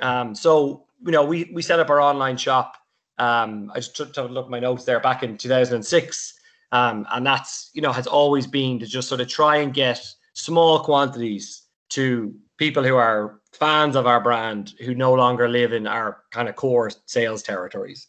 Um, 0.00 0.36
so 0.36 0.84
you 1.04 1.10
know 1.10 1.24
we 1.24 1.50
we 1.52 1.62
set 1.62 1.80
up 1.80 1.90
our 1.90 2.00
online 2.00 2.36
shop. 2.36 2.76
Um, 3.18 3.72
I 3.74 3.78
just 3.78 3.96
took 3.96 4.16
a 4.16 4.22
look 4.22 4.44
at 4.44 4.50
my 4.50 4.60
notes 4.60 4.84
there 4.84 5.00
back 5.00 5.24
in 5.24 5.36
2006. 5.36 6.34
Um, 6.70 7.06
and 7.10 7.26
that's 7.26 7.70
you 7.74 7.82
know 7.82 7.90
has 7.92 8.06
always 8.06 8.46
been 8.46 8.78
to 8.78 8.86
just 8.86 9.08
sort 9.08 9.20
of 9.20 9.26
try 9.26 9.56
and 9.56 9.74
get 9.74 10.00
small 10.32 10.78
quantities 10.78 11.61
to 11.94 12.34
people 12.56 12.82
who 12.82 12.96
are 12.96 13.40
fans 13.52 13.96
of 13.96 14.06
our 14.06 14.20
brand 14.20 14.74
who 14.84 14.94
no 14.94 15.12
longer 15.12 15.48
live 15.48 15.72
in 15.72 15.86
our 15.86 16.22
kind 16.30 16.48
of 16.48 16.56
core 16.56 16.90
sales 17.06 17.42
territories. 17.42 18.08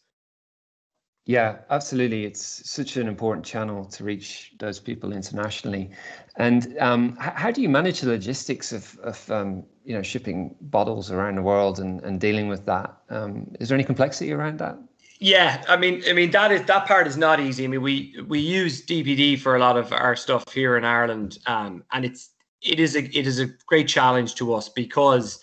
Yeah, 1.26 1.60
absolutely. 1.70 2.26
It's 2.26 2.70
such 2.70 2.98
an 2.98 3.08
important 3.08 3.46
channel 3.46 3.86
to 3.86 4.04
reach 4.04 4.54
those 4.60 4.80
people 4.80 5.14
internationally. 5.14 5.92
And 6.36 6.78
um, 6.80 7.16
how 7.18 7.50
do 7.50 7.62
you 7.62 7.70
manage 7.70 8.02
the 8.02 8.10
logistics 8.10 8.74
of, 8.74 9.00
of 9.00 9.32
um, 9.32 9.64
you 9.86 9.96
know 9.96 10.02
shipping 10.02 10.56
bottles 10.60 11.12
around 11.12 11.36
the 11.36 11.42
world 11.42 11.80
and, 11.80 12.04
and 12.04 12.20
dealing 12.20 12.50
with 12.50 12.66
that? 12.66 12.98
Um, 13.10 13.56
is 13.60 13.70
there 13.70 13.76
any 13.76 13.86
complexity 13.86 14.34
around 14.34 14.60
that? 14.60 14.78
Yeah, 15.20 15.64
I 15.70 15.78
mean, 15.78 16.04
I 16.10 16.12
mean 16.12 16.32
that 16.32 16.52
is 16.52 16.66
that 16.66 16.86
part 16.86 17.08
is 17.08 17.16
not 17.16 17.40
easy. 17.40 17.64
I 17.64 17.68
mean, 17.68 17.82
we 17.82 18.14
we 18.28 18.40
use 18.40 18.86
DPD 18.86 19.40
for 19.40 19.56
a 19.56 19.60
lot 19.60 19.78
of 19.78 19.94
our 19.94 20.18
stuff 20.18 20.52
here 20.52 20.76
in 20.76 20.84
Ireland, 20.84 21.38
um, 21.46 21.86
and 21.94 22.04
it's 22.04 22.33
it 22.64 22.80
is 22.80 22.96
a 22.96 23.04
it 23.18 23.28
is 23.28 23.40
a 23.40 23.48
great 23.66 23.88
challenge 23.88 24.36
to 24.36 24.54
us 24.54 24.70
because 24.70 25.40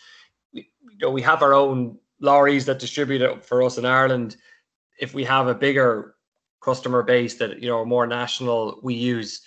we, 0.53 0.71
you 0.83 0.99
know 1.01 1.11
we 1.11 1.23
have 1.23 1.43
our 1.43 1.55
own 1.55 1.99
lorries 2.21 2.67
that 2.67 2.79
distribute 2.79 3.23
it 3.23 3.45
for 3.45 3.63
us 3.63 3.79
in 3.79 3.85
Ireland. 3.85 4.37
If 4.99 5.15
we 5.15 5.25
have 5.25 5.47
a 5.47 5.55
bigger 5.55 6.17
customer 6.61 7.03
base 7.03 7.35
that 7.37 7.63
you 7.63 7.69
know 7.69 7.79
are 7.79 7.87
more 7.87 8.07
national, 8.07 8.81
we 8.83 8.95
use 8.95 9.43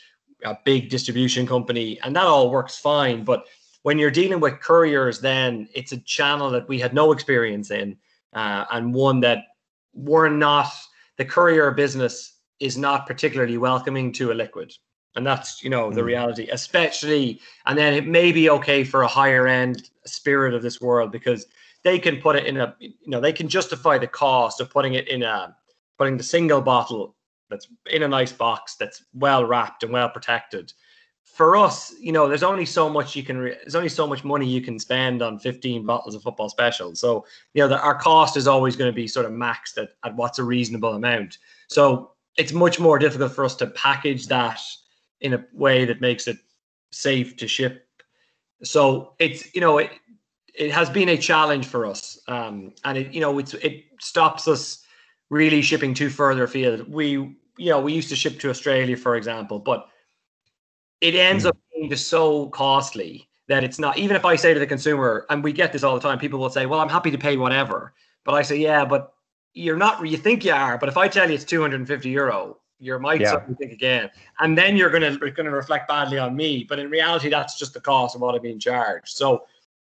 a 0.46 0.58
big 0.66 0.90
distribution 0.90 1.48
company, 1.48 2.00
and 2.02 2.16
that 2.16 2.26
all 2.26 2.52
works 2.52 2.78
fine. 2.78 3.24
But 3.24 3.48
when 3.82 3.98
you're 3.98 4.12
dealing 4.12 4.40
with 4.40 4.62
couriers, 4.62 5.20
then 5.20 5.68
it's 5.74 5.92
a 5.92 5.98
channel 5.98 6.50
that 6.52 6.68
we 6.68 6.80
had 6.80 6.94
no 6.94 7.12
experience 7.12 7.72
in, 7.72 7.98
uh, 8.34 8.66
and 8.72 8.94
one 8.94 9.20
that 9.22 9.46
we're 9.94 10.30
not. 10.30 10.68
The 11.18 11.26
courier 11.26 11.70
business 11.72 12.40
is 12.60 12.78
not 12.78 13.06
particularly 13.06 13.58
welcoming 13.58 14.12
to 14.14 14.32
a 14.32 14.34
liquid 14.34 14.74
and 15.16 15.26
that's 15.26 15.64
you 15.64 15.70
know 15.70 15.92
the 15.92 16.02
mm. 16.02 16.06
reality 16.06 16.48
especially 16.52 17.40
and 17.66 17.78
then 17.78 17.94
it 17.94 18.08
may 18.08 18.32
be 18.32 18.50
okay 18.50 18.84
for 18.84 19.04
a 19.04 19.08
higher 19.08 19.48
end 19.48 19.90
spirit 20.06 20.54
of 20.54 20.62
this 20.62 20.82
world 20.82 21.12
because 21.12 21.46
they 21.84 22.00
can 22.00 22.18
put 22.18 22.36
it 22.36 22.46
in 22.46 22.58
a 22.58 22.76
you 22.80 22.94
know 23.06 23.20
they 23.20 23.34
can 23.34 23.48
justify 23.48 23.98
the 23.98 24.08
cost 24.08 24.60
of 24.60 24.70
putting 24.70 24.94
it 24.96 25.08
in 25.08 25.24
a 25.24 25.56
putting 25.98 26.18
the 26.18 26.24
single 26.24 26.62
bottle 26.62 27.16
that's 27.50 27.68
in 27.92 28.04
a 28.04 28.08
nice 28.08 28.32
box 28.32 28.76
that's 28.76 29.04
well 29.14 29.46
wrapped 29.46 29.84
and 29.84 29.92
well 29.92 30.10
protected. 30.10 30.74
For 31.24 31.56
us 31.56 31.94
you 32.00 32.12
know 32.12 32.28
there's 32.28 32.44
only 32.44 32.66
so 32.66 32.90
much 32.90 33.16
you 33.16 33.24
can 33.24 33.38
re- 33.38 33.56
there's 33.56 33.76
only 33.76 33.90
so 33.90 34.06
much 34.06 34.24
money 34.24 34.48
you 34.48 34.62
can 34.62 34.78
spend 34.78 35.22
on 35.22 35.40
15 35.40 35.86
bottles 35.86 36.16
of 36.16 36.22
football 36.22 36.50
special 36.50 36.96
so 36.96 37.26
you 37.54 37.64
know 37.64 37.68
the, 37.68 37.80
our 37.80 37.96
cost 37.96 38.38
is 38.38 38.48
always 38.48 38.76
going 38.76 38.92
to 38.92 38.96
be 38.96 39.08
sort 39.08 39.26
of 39.26 39.32
maxed 39.32 39.78
at, 39.78 39.90
at 40.04 40.16
what's 40.16 40.40
a 40.40 40.44
reasonable 40.44 40.94
amount. 40.94 41.38
So 41.70 42.12
it's 42.38 42.52
much 42.52 42.80
more 42.80 43.00
difficult 43.00 43.34
for 43.34 43.46
us 43.46 43.56
to 43.58 43.68
package 43.68 44.28
that 44.28 44.60
in 45.24 45.34
a 45.34 45.44
way 45.54 45.86
that 45.86 46.02
makes 46.02 46.28
it 46.28 46.38
safe 46.92 47.36
to 47.38 47.48
ship. 47.48 47.88
So 48.64 49.14
it's 49.20 49.54
you 49.56 49.62
know 49.62 49.80
it 49.80 49.90
it 50.54 50.72
has 50.72 50.90
been 50.90 51.10
a 51.10 51.18
challenge 51.18 51.66
for 51.66 51.86
us, 51.86 52.20
um, 52.28 52.74
and 52.86 52.98
it 52.98 53.14
you 53.14 53.22
know 53.22 53.40
it's 53.40 53.56
it 53.56 53.86
stops 54.00 54.48
us 54.48 54.86
really 55.30 55.62
shipping 55.62 55.94
too 55.94 56.10
further 56.10 56.44
afield. 56.44 56.88
We 56.88 57.12
you 57.58 57.70
know 57.70 57.82
we 57.82 57.94
used 57.94 58.10
to 58.10 58.16
ship 58.16 58.40
to 58.42 58.50
Australia, 58.50 58.96
for 58.96 59.16
example, 59.16 59.60
but 59.60 59.88
it 61.02 61.16
ends 61.16 61.46
mm. 61.46 61.50
up 61.50 61.58
being 61.74 61.90
just 61.90 62.08
so 62.08 62.48
costly 62.50 63.28
that 63.48 63.64
it's 63.64 63.80
not 63.80 63.98
even 63.98 64.16
if 64.16 64.24
I 64.24 64.36
say 64.36 64.54
to 64.54 64.60
the 64.60 64.68
consumer, 64.68 65.26
and 65.30 65.44
we 65.44 65.52
get 65.52 65.74
this 65.74 65.84
all 65.84 65.96
the 65.96 66.02
time, 66.02 66.20
people 66.20 66.40
will 66.40 66.50
say, 66.50 66.66
"Well, 66.66 66.80
I'm 66.80 66.90
happy 66.90 67.12
to 67.12 67.18
pay 67.18 67.38
whatever," 67.38 67.94
but 68.24 68.34
I 68.36 68.42
say, 68.44 68.58
"Yeah, 68.58 68.86
but 68.86 69.14
you're 69.54 69.78
not. 69.78 70.06
You 70.06 70.18
think 70.18 70.46
you 70.46 70.54
are, 70.54 70.78
but 70.78 70.90
if 70.90 70.98
I 70.98 71.08
tell 71.08 71.28
you 71.28 71.36
it's 71.36 71.44
250 71.44 72.10
euro, 72.10 72.58
you 72.84 73.00
might 73.00 73.22
yeah. 73.22 73.32
suddenly 73.32 73.56
think 73.56 73.72
again, 73.72 74.10
and 74.40 74.58
then 74.58 74.76
you're 74.76 74.90
going 74.90 75.04
to 75.04 75.18
going 75.32 75.46
to 75.46 75.52
reflect 75.52 75.88
badly 75.88 76.20
on 76.20 76.36
me. 76.36 76.66
But 76.68 76.80
in 76.80 76.90
reality, 76.90 77.30
that's 77.30 77.58
just 77.58 77.74
the 77.74 77.82
cost 77.82 78.16
of 78.16 78.22
what 78.22 78.36
I'm 78.36 78.42
being 78.42 78.60
charged. 78.60 79.10
So 79.10 79.46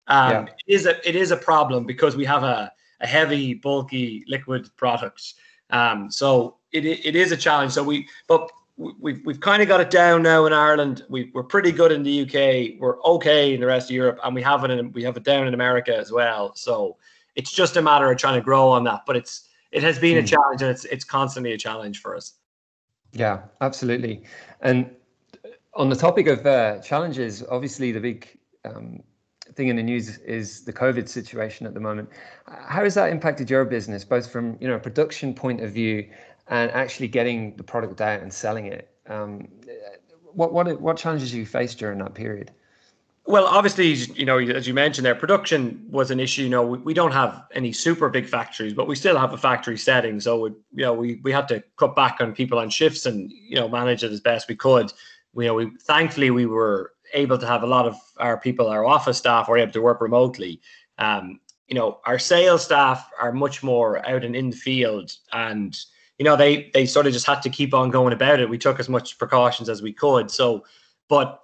um, 0.09 0.31
yeah. 0.31 0.47
it 0.67 0.75
is 0.75 0.87
a 0.87 1.09
it 1.09 1.17
is 1.17 1.31
a 1.31 1.37
problem 1.37 1.85
because 1.85 2.17
we 2.17 2.25
have 2.25 2.43
a, 2.43 2.73
a 3.01 3.07
heavy, 3.07 3.55
bulky 3.55 4.25
liquid 4.27 4.69
product. 4.77 5.35
Um, 5.71 6.11
so 6.11 6.57
it 6.73 6.85
it 6.85 7.17
is 7.17 7.33
a 7.33 7.37
challenge. 7.37 7.73
So 7.73 7.83
we 7.83 8.09
but 8.27 8.51
we've 8.77 9.25
we've 9.25 9.41
kind 9.41 9.63
of 9.63 9.69
got 9.69 9.81
it 9.81 9.91
down 9.91 10.23
now 10.23 10.47
in 10.47 10.53
Ireland. 10.53 11.05
We 11.09 11.31
we're 11.33 11.45
pretty 11.45 11.73
good 11.73 11.93
in 11.93 12.03
the 12.03 12.23
UK. 12.23 12.81
We're 12.81 13.01
okay 13.03 13.55
in 13.55 13.61
the 13.61 13.67
rest 13.67 13.91
of 13.91 13.95
Europe, 13.95 14.19
and 14.25 14.35
we 14.35 14.43
have 14.43 14.65
it 14.65 14.71
in 14.71 14.93
we 14.93 15.05
have 15.05 15.17
it 15.17 15.25
down 15.25 15.47
in 15.47 15.55
America 15.55 15.97
as 15.97 16.11
well. 16.11 16.55
So 16.57 16.97
it's 17.37 17.53
just 17.53 17.77
a 17.77 17.83
matter 17.83 18.11
of 18.11 18.19
trying 18.19 18.39
to 18.39 18.45
grow 18.45 18.69
on 18.69 18.85
that. 18.85 19.03
But 19.07 19.17
it's 19.17 19.49
it 19.71 19.83
has 19.83 19.99
been 19.99 20.17
mm. 20.17 20.19
a 20.19 20.23
hmm. 20.23 20.27
challenge, 20.27 20.63
and 20.63 20.71
it's 20.71 20.85
it's 20.87 21.05
constantly 21.05 21.53
a 21.53 21.59
challenge 21.59 22.01
for 22.01 22.17
us. 22.17 22.35
Yeah, 23.13 23.43
absolutely. 23.61 24.23
And 24.61 24.91
on 25.75 25.89
the 25.89 25.97
topic 25.97 26.27
of 26.27 26.47
uh, 26.47 26.79
challenges, 26.81 27.43
obviously 27.51 27.93
the 27.93 28.01
big 28.01 28.29
um, 28.65 29.01
thing 29.55 29.69
in 29.69 29.77
the 29.77 29.83
news 29.83 30.19
is 30.19 30.65
the 30.65 30.73
COVID 30.73 31.09
situation 31.09 31.67
at 31.67 31.75
the 31.75 31.81
moment. 31.81 32.09
How 32.47 32.85
has 32.85 32.95
that 32.95 33.11
impacted 33.11 33.51
your 33.51 33.65
business, 33.65 34.05
both 34.05 34.31
from 34.31 34.57
you 34.61 34.69
know 34.69 34.77
a 34.77 34.81
production 34.81 35.35
point 35.35 35.61
of 35.61 35.73
view 35.73 36.09
and 36.49 36.71
actually 36.73 37.09
getting 37.09 37.57
the 37.57 37.63
product 37.65 38.01
out 38.01 38.21
and 38.21 38.33
selling 38.33 38.67
it? 38.67 38.91
Um, 39.09 39.49
what 40.33 40.53
what 40.53 40.81
what 40.81 40.97
challenges 40.97 41.35
you 41.35 41.45
faced 41.47 41.79
during 41.79 41.99
that 41.99 42.15
period? 42.15 42.53
Well, 43.31 43.47
obviously, 43.47 43.93
you 44.19 44.25
know, 44.25 44.39
as 44.39 44.67
you 44.67 44.75
mentioned 44.75 45.07
there, 45.07 45.15
production 45.15 45.87
was 45.89 46.11
an 46.11 46.19
issue. 46.19 46.43
You 46.43 46.49
know, 46.49 46.67
we, 46.67 46.79
we 46.79 46.95
don't 46.95 47.13
have 47.13 47.45
any 47.55 47.71
super 47.71 48.09
big 48.09 48.27
factories, 48.27 48.75
but 48.75 48.89
we 48.89 48.97
still 48.97 49.17
have 49.17 49.33
a 49.33 49.39
factory 49.39 49.79
setting. 49.79 50.19
So, 50.19 50.41
we, 50.41 50.51
you 50.73 50.85
know, 50.85 50.93
we, 50.93 51.21
we 51.23 51.31
had 51.31 51.47
to 51.49 51.63
cut 51.77 51.95
back 51.95 52.17
on 52.21 52.35
people 52.35 52.59
on 52.59 52.71
shifts 52.71 53.07
and, 53.07 53.31
you 53.31 53.55
know, 53.55 53.69
manage 53.69 54.03
it 54.03 54.11
as 54.11 54.21
best 54.21 54.49
we 54.49 54.57
could. 54.57 54.93
You 55.37 55.45
know, 55.45 55.55
we 55.55 55.71
thankfully 55.83 56.33
we 56.33 56.47
were 56.47 56.93
able 57.15 57.39
to 57.39 57.47
have 57.47 57.63
a 57.63 57.69
lot 57.69 57.87
of 57.87 57.95
our 58.17 58.37
people, 58.37 58.67
our 58.67 58.85
office 58.85 59.19
staff 59.19 59.49
were 59.49 59.59
able 59.59 59.73
to 59.75 59.81
work 59.81 60.01
remotely. 60.01 60.61
Um, 60.99 61.39
you 61.69 61.77
know, 61.77 62.01
our 62.07 62.19
sales 62.19 62.65
staff 62.65 63.09
are 63.21 63.31
much 63.31 63.63
more 63.63 64.05
out 64.09 64.25
and 64.25 64.35
in 64.35 64.51
the 64.51 64.57
field 64.57 65.13
and, 65.33 65.79
you 66.19 66.25
know, 66.25 66.35
they, 66.35 66.69
they 66.75 66.85
sort 66.85 67.07
of 67.07 67.13
just 67.13 67.27
had 67.27 67.43
to 67.43 67.49
keep 67.49 67.75
on 67.75 67.91
going 67.91 68.13
about 68.13 68.41
it. 68.41 68.51
We 68.51 68.59
took 68.59 68.81
as 68.81 68.89
much 68.89 69.19
precautions 69.19 69.69
as 69.69 69.83
we 69.83 69.93
could. 69.93 70.33
So, 70.33 70.65
but 71.09 71.41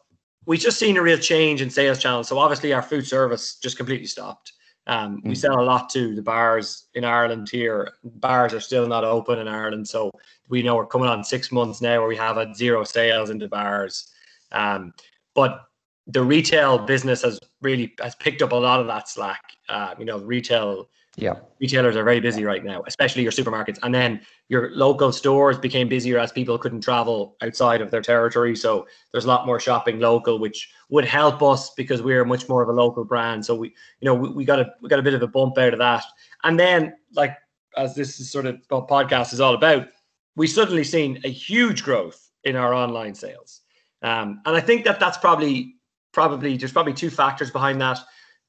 we 0.47 0.57
just 0.57 0.79
seen 0.79 0.97
a 0.97 1.03
real 1.03 1.19
change 1.19 1.61
in 1.61 1.69
sales 1.71 1.99
channels. 1.99 2.29
So 2.29 2.39
obviously 2.39 2.73
our 2.73 2.83
food 2.83 3.07
service 3.07 3.57
just 3.57 3.77
completely 3.77 4.07
stopped. 4.07 4.53
Um, 4.87 5.21
we 5.25 5.33
mm. 5.33 5.37
sell 5.37 5.61
a 5.61 5.65
lot 5.65 5.91
to 5.91 6.15
the 6.15 6.23
bars 6.23 6.87
in 6.95 7.05
Ireland 7.05 7.49
here. 7.51 7.95
Bars 8.05 8.55
are 8.55 8.61
still 8.61 8.87
not 8.87 9.03
open 9.03 9.41
in 9.41 9.49
Ireland, 9.49 9.89
so 9.89 10.13
we 10.49 10.63
know 10.63 10.77
we're 10.77 10.87
coming 10.87 11.09
on 11.09 11.25
six 11.25 11.51
months 11.51 11.81
now 11.81 11.99
where 11.99 12.09
we 12.09 12.17
have 12.17 12.37
had 12.37 12.57
zero 12.57 12.85
sales 12.85 13.31
into 13.31 13.49
bars. 13.49 14.13
Um, 14.53 14.95
but 15.35 15.65
the 16.07 16.23
retail 16.23 16.79
business 16.79 17.23
has 17.23 17.41
really 17.63 17.95
has 18.01 18.15
picked 18.15 18.43
up 18.43 18.53
a 18.53 18.57
lot 18.57 18.79
of 18.79 18.87
that 18.87 19.09
slack. 19.09 19.43
Uh, 19.69 19.95
you 19.99 20.05
know, 20.05 20.19
retail 20.19 20.89
yeah 21.17 21.35
retailers 21.61 21.97
are 21.97 22.05
very 22.05 22.21
busy 22.21 22.45
right 22.45 22.65
now, 22.65 22.83
especially 22.87 23.23
your 23.23 23.33
supermarkets. 23.33 23.79
And 23.83 23.95
then 23.95 24.21
your 24.49 24.71
local 24.73 25.13
stores 25.13 25.59
became 25.59 25.89
busier 25.89 26.19
as 26.19 26.33
people 26.33 26.59
couldn't 26.59 26.83
travel 26.83 27.37
outside 27.41 27.81
of 27.81 27.91
their 27.91 28.03
territory. 28.03 28.55
So 28.57 28.87
there's 29.13 29.25
a 29.25 29.29
lot 29.29 29.47
more 29.47 29.59
shopping 29.59 29.99
local, 29.99 30.39
which 30.39 30.71
would 30.91 31.05
help 31.05 31.43
us 31.43 31.71
because 31.71 32.03
we're 32.03 32.25
much 32.25 32.49
more 32.49 32.63
of 32.63 32.69
a 32.69 32.73
local 32.73 33.05
brand. 33.05 33.45
So 33.45 33.55
we, 33.55 33.69
you 34.01 34.07
know, 34.07 34.15
we, 34.15 34.31
we 34.31 34.45
got 34.45 34.61
a 34.61 34.73
we 34.83 34.89
got 34.89 34.99
a 34.99 35.03
bit 35.03 35.15
of 35.15 35.23
a 35.23 35.27
bump 35.27 35.59
out 35.59 35.73
of 35.73 35.79
that. 35.79 36.05
And 36.45 36.59
then, 36.59 36.95
like 37.15 37.37
as 37.77 37.95
this 37.95 38.21
is 38.21 38.31
sort 38.31 38.47
of 38.47 38.59
what 38.69 38.89
podcast 38.89 39.33
is 39.33 39.41
all 39.41 39.55
about, 39.55 39.89
we 40.37 40.47
suddenly 40.47 40.85
seen 40.85 41.21
a 41.25 41.31
huge 41.31 41.83
growth 41.83 42.31
in 42.45 42.57
our 42.57 42.75
online 42.75 43.15
sales. 43.15 43.63
Um, 44.03 44.41
and 44.45 44.57
I 44.57 44.61
think 44.61 44.85
that 44.85 45.01
that's 45.01 45.19
probably 45.19 45.77
probably 46.13 46.57
there's 46.57 46.73
probably 46.73 46.95
two 46.95 47.11
factors 47.11 47.51
behind 47.51 47.81
that. 47.81 47.99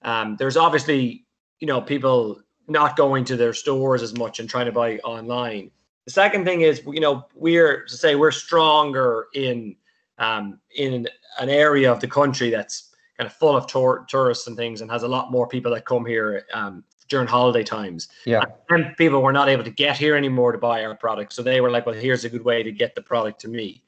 Um, 0.03 0.35
there's 0.37 0.57
obviously 0.57 1.25
you 1.59 1.67
know 1.67 1.81
people 1.81 2.41
not 2.67 2.97
going 2.97 3.23
to 3.25 3.37
their 3.37 3.53
stores 3.53 4.01
as 4.01 4.15
much 4.15 4.39
and 4.39 4.49
trying 4.49 4.65
to 4.65 4.71
buy 4.71 4.97
online. 4.99 5.71
The 6.05 6.11
second 6.11 6.45
thing 6.45 6.61
is, 6.61 6.81
you 6.85 6.99
know, 6.99 7.25
we're 7.35 7.85
to 7.85 7.97
say 7.97 8.15
we're 8.15 8.31
stronger 8.31 9.27
in 9.33 9.75
um, 10.19 10.59
in 10.75 11.07
an 11.39 11.49
area 11.49 11.91
of 11.91 11.99
the 11.99 12.07
country 12.07 12.49
that's 12.49 12.95
kind 13.17 13.27
of 13.27 13.33
full 13.33 13.55
of 13.55 13.67
tour, 13.67 14.05
tourists 14.07 14.47
and 14.47 14.55
things, 14.55 14.81
and 14.81 14.89
has 14.89 15.03
a 15.03 15.07
lot 15.07 15.31
more 15.31 15.47
people 15.47 15.71
that 15.73 15.85
come 15.85 16.05
here 16.05 16.45
um, 16.53 16.83
during 17.09 17.27
holiday 17.27 17.63
times. 17.63 18.07
Yeah, 18.25 18.43
and 18.69 18.95
people 18.97 19.21
were 19.21 19.33
not 19.33 19.49
able 19.49 19.63
to 19.63 19.71
get 19.71 19.97
here 19.97 20.15
anymore 20.15 20.51
to 20.51 20.57
buy 20.57 20.85
our 20.85 20.95
product, 20.95 21.33
so 21.33 21.43
they 21.43 21.61
were 21.61 21.71
like, 21.71 21.85
"Well, 21.85 21.95
here's 21.95 22.25
a 22.25 22.29
good 22.29 22.43
way 22.43 22.63
to 22.63 22.71
get 22.71 22.95
the 22.95 23.01
product 23.01 23.41
to 23.41 23.47
me." 23.47 23.83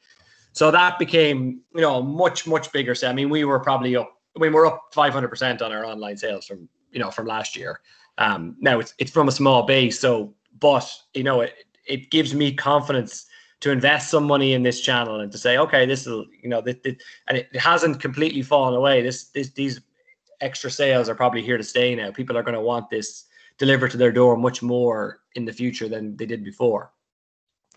So 0.52 0.72
that 0.72 1.00
became, 1.00 1.62
you 1.74 1.82
know, 1.82 2.02
much 2.02 2.48
much 2.48 2.72
bigger. 2.72 2.96
So 2.96 3.10
I 3.10 3.14
mean, 3.14 3.30
we 3.30 3.46
were 3.46 3.60
probably 3.60 3.96
up. 3.96 4.14
I 4.36 4.40
mean, 4.40 4.54
we're 4.54 4.68
up 4.68 4.90
500 4.94 5.28
percent 5.28 5.62
on 5.62 5.72
our 5.72 5.86
online 5.86 6.18
sales 6.18 6.46
from 6.46 6.68
you 6.92 7.00
know 7.00 7.12
from 7.12 7.28
last 7.28 7.56
year. 7.56 7.80
Um, 8.20 8.56
now 8.60 8.80
it's 8.80 8.94
it's 9.00 9.12
from 9.12 9.28
a 9.28 9.32
small 9.32 9.64
base, 9.64 10.00
so 10.00 10.34
but 10.60 10.90
you 11.14 11.24
know 11.24 11.42
it 11.42 11.56
it 11.86 12.12
gives 12.12 12.36
me 12.36 12.54
confidence 12.54 13.26
to 13.62 13.72
invest 13.72 14.10
some 14.10 14.24
money 14.24 14.54
in 14.54 14.64
this 14.64 14.80
channel 14.80 15.20
and 15.20 15.32
to 15.32 15.38
say, 15.38 15.58
okay, 15.58 15.86
this 15.86 16.08
is 16.08 16.26
you 16.42 16.50
know, 16.50 16.62
this, 16.62 16.76
and 16.86 17.38
it 17.38 17.54
hasn't 17.56 18.00
completely 18.00 18.42
fallen 18.42 18.76
away. 18.76 19.02
This 19.02 19.26
this 19.30 19.50
these 19.52 19.82
extra 20.42 20.72
sales 20.72 21.10
are 21.10 21.16
probably 21.16 21.42
here 21.42 21.58
to 21.58 21.64
stay 21.64 21.96
now. 21.96 22.12
People 22.12 22.38
are 22.38 22.44
going 22.44 22.56
to 22.56 22.62
want 22.62 22.90
this 22.90 23.26
delivered 23.58 23.92
to 23.92 23.98
their 23.98 24.12
door 24.12 24.38
much 24.38 24.62
more 24.62 25.20
in 25.36 25.44
the 25.44 25.52
future 25.52 25.90
than 25.90 26.16
they 26.16 26.26
did 26.26 26.44
before. 26.46 26.94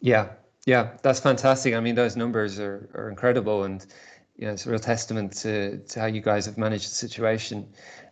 Yeah, 0.00 0.28
yeah, 0.66 0.90
that's 1.02 1.18
fantastic. 1.18 1.74
I 1.74 1.80
mean, 1.80 1.96
those 1.96 2.16
numbers 2.16 2.60
are, 2.60 2.88
are 2.94 3.08
incredible, 3.08 3.64
and 3.64 3.84
you 4.36 4.46
know, 4.46 4.52
it's 4.52 4.66
a 4.66 4.70
real 4.70 4.78
testament 4.78 5.32
to, 5.38 5.78
to 5.78 6.00
how 6.00 6.06
you 6.06 6.20
guys 6.20 6.46
have 6.46 6.56
managed 6.56 6.84
the 6.84 6.94
situation. 6.94 7.66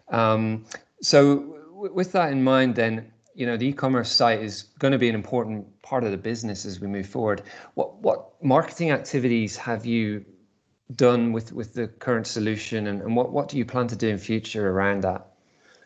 Um, 0.09 0.67
so 1.01 1.60
with 1.81 2.13
that 2.13 2.33
in 2.33 2.43
mind, 2.43 2.75
then 2.75 3.11
you 3.35 3.47
know 3.47 3.57
the 3.57 3.69
e-commerce 3.69 4.13
site 4.13 4.43
is 4.43 4.63
going 4.79 4.93
to 4.93 4.99
be 4.99 5.09
an 5.09 5.15
important 5.15 5.67
part 5.83 6.05
of 6.05 6.11
the 6.11 6.19
business 6.19 6.65
as 6.67 6.81
we 6.81 6.87
move 6.87 7.07
forward. 7.07 7.43
What 7.75 7.97
what 8.03 8.43
marketing 8.43 8.91
activities 8.91 9.57
have 9.57 9.87
you 9.87 10.25
done 10.95 11.33
with 11.33 11.53
with 11.53 11.75
the 11.75 11.89
current 11.89 12.27
solution, 12.27 12.87
and, 12.87 13.03
and 13.03 13.17
what 13.17 13.33
what 13.33 13.49
do 13.49 13.57
you 13.57 13.65
plan 13.65 13.87
to 13.89 13.97
do 13.97 14.09
in 14.09 14.19
future 14.19 14.71
around 14.71 15.03
that? 15.03 15.27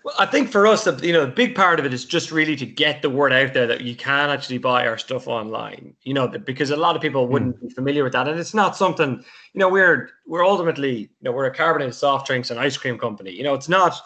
Well, 0.04 0.14
I 0.18 0.26
think 0.26 0.50
for 0.50 0.66
us, 0.66 0.86
you 1.02 1.14
know, 1.14 1.24
the 1.24 1.32
big 1.32 1.54
part 1.54 1.80
of 1.80 1.86
it 1.86 1.94
is 1.94 2.04
just 2.04 2.30
really 2.30 2.56
to 2.56 2.66
get 2.66 3.00
the 3.00 3.08
word 3.08 3.32
out 3.32 3.54
there 3.54 3.66
that 3.66 3.80
you 3.80 3.96
can 3.96 4.28
actually 4.28 4.58
buy 4.58 4.86
our 4.86 4.98
stuff 4.98 5.26
online. 5.26 5.94
You 6.02 6.12
know, 6.12 6.28
because 6.28 6.68
a 6.70 6.76
lot 6.76 6.94
of 6.94 7.00
people 7.00 7.26
wouldn't 7.26 7.56
mm. 7.56 7.68
be 7.68 7.74
familiar 7.74 8.04
with 8.04 8.12
that, 8.12 8.28
and 8.28 8.38
it's 8.38 8.52
not 8.52 8.76
something. 8.76 9.24
You 9.54 9.58
know, 9.60 9.68
we're 9.68 10.10
we're 10.26 10.44
ultimately, 10.44 10.96
you 10.98 11.08
know, 11.22 11.32
we're 11.32 11.46
a 11.46 11.54
carbonated 11.54 11.94
soft 11.94 12.26
drinks 12.26 12.50
and 12.50 12.60
ice 12.60 12.76
cream 12.76 12.98
company. 12.98 13.30
You 13.30 13.44
know, 13.44 13.54
it's 13.54 13.68
not 13.68 13.98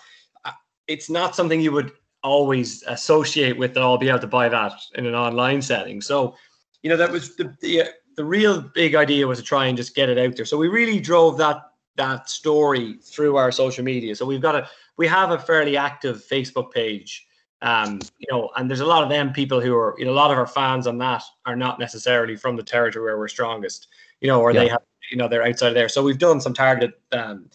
it's 0.88 1.08
not 1.08 1.36
something 1.36 1.60
you 1.60 1.72
would 1.72 1.92
always 2.24 2.82
associate 2.88 3.56
with 3.56 3.74
that 3.74 3.82
I'll 3.82 3.98
be 3.98 4.08
able 4.08 4.18
to 4.20 4.26
buy 4.26 4.48
that 4.48 4.72
in 4.94 5.06
an 5.06 5.14
online 5.14 5.62
setting. 5.62 6.00
So, 6.00 6.34
you 6.82 6.90
know, 6.90 6.96
that 6.96 7.10
was 7.10 7.36
the, 7.36 7.54
the 7.60 7.84
the 8.16 8.24
real 8.24 8.60
big 8.74 8.96
idea 8.96 9.26
was 9.26 9.38
to 9.38 9.44
try 9.44 9.66
and 9.66 9.76
just 9.76 9.94
get 9.94 10.08
it 10.08 10.18
out 10.18 10.34
there. 10.34 10.44
So 10.44 10.56
we 10.56 10.68
really 10.68 10.98
drove 10.98 11.38
that 11.38 11.62
that 11.96 12.28
story 12.28 12.98
through 13.02 13.36
our 13.36 13.52
social 13.52 13.84
media. 13.84 14.16
So 14.16 14.26
we've 14.26 14.42
got 14.42 14.56
a 14.56 14.68
we 14.96 15.06
have 15.06 15.30
a 15.30 15.38
fairly 15.38 15.76
active 15.76 16.24
Facebook 16.24 16.72
page. 16.72 17.26
Um, 17.60 17.98
you 18.18 18.26
know, 18.30 18.50
and 18.56 18.70
there's 18.70 18.80
a 18.80 18.86
lot 18.86 19.02
of 19.02 19.08
them 19.08 19.32
people 19.32 19.60
who 19.60 19.74
are, 19.74 19.96
you 19.98 20.04
know, 20.04 20.12
a 20.12 20.14
lot 20.14 20.30
of 20.30 20.38
our 20.38 20.46
fans 20.46 20.86
on 20.86 20.96
that 20.98 21.24
are 21.44 21.56
not 21.56 21.80
necessarily 21.80 22.36
from 22.36 22.54
the 22.54 22.62
territory 22.62 23.04
where 23.04 23.18
we're 23.18 23.26
strongest, 23.26 23.88
you 24.20 24.28
know, 24.28 24.40
or 24.40 24.52
yeah. 24.52 24.60
they 24.60 24.68
have, 24.68 24.82
you 25.10 25.16
know, 25.16 25.26
they're 25.26 25.42
outside 25.42 25.68
of 25.68 25.74
there. 25.74 25.88
So 25.88 26.04
we've 26.04 26.18
done 26.18 26.40
some 26.40 26.54
targeted 26.54 26.92
um, 27.10 27.50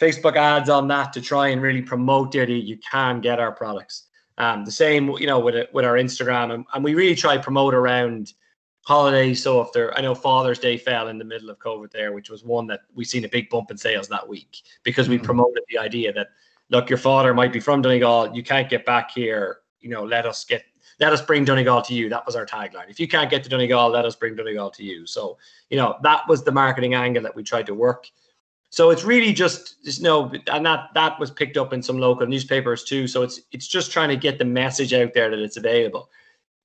Facebook 0.00 0.36
ads 0.36 0.68
on 0.68 0.88
that 0.88 1.12
to 1.14 1.20
try 1.20 1.48
and 1.48 1.62
really 1.62 1.82
promote 1.82 2.32
that 2.32 2.48
you 2.48 2.78
can 2.78 3.20
get 3.20 3.40
our 3.40 3.52
products. 3.52 4.04
Um, 4.38 4.64
the 4.64 4.72
same, 4.72 5.08
you 5.12 5.26
know, 5.26 5.38
with 5.38 5.54
it, 5.54 5.72
with 5.72 5.84
our 5.84 5.94
Instagram, 5.94 6.52
and, 6.52 6.64
and 6.74 6.84
we 6.84 6.94
really 6.94 7.14
try 7.14 7.38
promote 7.38 7.74
around 7.74 8.34
holidays. 8.82 9.42
So 9.42 9.60
if 9.62 9.72
there, 9.72 9.96
I 9.96 10.02
know 10.02 10.14
Father's 10.14 10.58
Day 10.58 10.76
fell 10.76 11.08
in 11.08 11.18
the 11.18 11.24
middle 11.24 11.48
of 11.48 11.58
COVID 11.58 11.90
there, 11.90 12.12
which 12.12 12.28
was 12.28 12.44
one 12.44 12.66
that 12.66 12.80
we 12.94 13.04
seen 13.04 13.24
a 13.24 13.28
big 13.28 13.48
bump 13.48 13.70
in 13.70 13.78
sales 13.78 14.08
that 14.08 14.28
week 14.28 14.58
because 14.82 15.08
we 15.08 15.16
mm-hmm. 15.16 15.24
promoted 15.24 15.62
the 15.70 15.78
idea 15.78 16.12
that 16.12 16.28
look, 16.70 16.90
your 16.90 16.98
father 16.98 17.34
might 17.34 17.52
be 17.52 17.60
from 17.60 17.82
Donegal, 17.82 18.34
you 18.34 18.42
can't 18.42 18.68
get 18.68 18.84
back 18.84 19.10
here. 19.10 19.58
You 19.80 19.90
know, 19.90 20.04
let 20.04 20.26
us 20.26 20.44
get 20.44 20.64
let 20.98 21.12
us 21.12 21.20
bring 21.20 21.44
Donegal 21.44 21.82
to 21.82 21.94
you. 21.94 22.08
That 22.08 22.24
was 22.24 22.36
our 22.36 22.46
tagline. 22.46 22.88
If 22.88 22.98
you 22.98 23.06
can't 23.06 23.30
get 23.30 23.42
to 23.44 23.50
Donegal, 23.50 23.90
let 23.90 24.04
us 24.04 24.16
bring 24.16 24.34
Donegal 24.34 24.70
to 24.70 24.84
you. 24.84 25.06
So, 25.06 25.36
you 25.68 25.76
know, 25.76 25.96
that 26.02 26.26
was 26.26 26.42
the 26.42 26.52
marketing 26.52 26.94
angle 26.94 27.22
that 27.22 27.34
we 27.34 27.42
tried 27.42 27.66
to 27.66 27.74
work. 27.74 28.10
So 28.76 28.90
it's 28.90 29.04
really 29.04 29.32
just 29.32 29.82
just 29.86 30.02
no, 30.02 30.30
and 30.52 30.66
that 30.66 30.90
that 30.92 31.18
was 31.18 31.30
picked 31.30 31.56
up 31.56 31.72
in 31.72 31.82
some 31.82 31.96
local 31.96 32.26
newspapers 32.26 32.84
too. 32.84 33.06
So 33.06 33.22
it's 33.22 33.40
it's 33.50 33.66
just 33.66 33.90
trying 33.90 34.10
to 34.10 34.18
get 34.18 34.38
the 34.38 34.44
message 34.44 34.92
out 34.92 35.14
there 35.14 35.30
that 35.30 35.38
it's 35.38 35.56
available. 35.56 36.10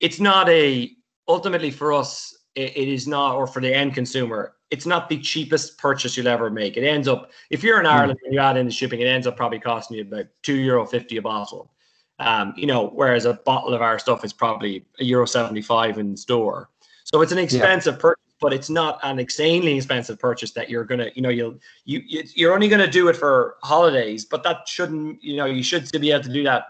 It's 0.02 0.20
not 0.20 0.50
a 0.50 0.92
ultimately 1.30 1.72
for 1.72 1.94
us. 1.94 2.38
it, 2.56 2.76
it 2.76 2.90
is 2.90 3.08
not, 3.08 3.36
or 3.38 3.48
for 3.48 3.62
the 3.62 3.74
end 3.74 3.94
consumer, 3.94 4.56
it's 4.72 4.86
not 4.86 5.08
the 5.08 5.20
cheapest 5.20 5.78
purchase 5.78 6.18
you'll 6.18 6.28
ever 6.28 6.50
make. 6.50 6.76
It 6.76 6.86
ends 6.86 7.08
up 7.08 7.32
if 7.50 7.64
you're 7.64 7.80
in 7.80 7.86
hmm. 7.86 7.94
Ireland 7.94 8.20
and 8.26 8.34
you 8.34 8.42
add 8.42 8.58
in 8.58 8.66
the 8.66 8.74
shipping, 8.74 9.00
it 9.00 9.06
ends 9.06 9.26
up 9.26 9.38
probably 9.38 9.60
costing 9.60 9.96
you 9.96 10.04
about 10.04 10.26
two 10.44 10.56
euro 10.56 10.86
fifty 10.86 11.16
a 11.16 11.22
bottle. 11.22 11.72
Um, 12.20 12.54
you 12.58 12.66
know, 12.66 12.90
whereas 12.90 13.24
a 13.24 13.36
bottle 13.46 13.74
of 13.74 13.82
our 13.82 13.98
stuff 14.00 14.26
is 14.26 14.34
probably 14.34 14.86
a 15.00 15.06
euro 15.06 15.26
seventy 15.26 15.62
five 15.62 15.98
in 15.98 16.18
store. 16.18 16.70
So 17.06 17.22
it's 17.22 17.32
an 17.32 17.38
expensive 17.38 17.96
yeah. 17.96 18.02
purchase 18.02 18.21
but 18.42 18.52
it's 18.52 18.70
not 18.70 19.00
an 19.04 19.20
insanely 19.20 19.78
expensive 19.78 20.20
purchase 20.20 20.52
that 20.52 20.70
you're 20.70 20.84
gonna, 20.84 21.10
you 21.16 21.22
know, 21.22 21.30
you'll 21.30 21.58
you 21.86 22.02
you're 22.36 22.54
only 22.54 22.68
gonna 22.68 22.90
do 22.90 23.08
it 23.08 23.16
for 23.16 23.56
holidays, 23.64 24.26
but 24.26 24.44
that 24.44 24.68
shouldn't, 24.68 25.24
you 25.24 25.38
know, 25.38 25.46
you 25.46 25.64
should 25.64 25.88
still 25.88 26.02
be 26.02 26.12
able 26.12 26.24
to 26.24 26.34
do 26.34 26.44
that 26.44 26.66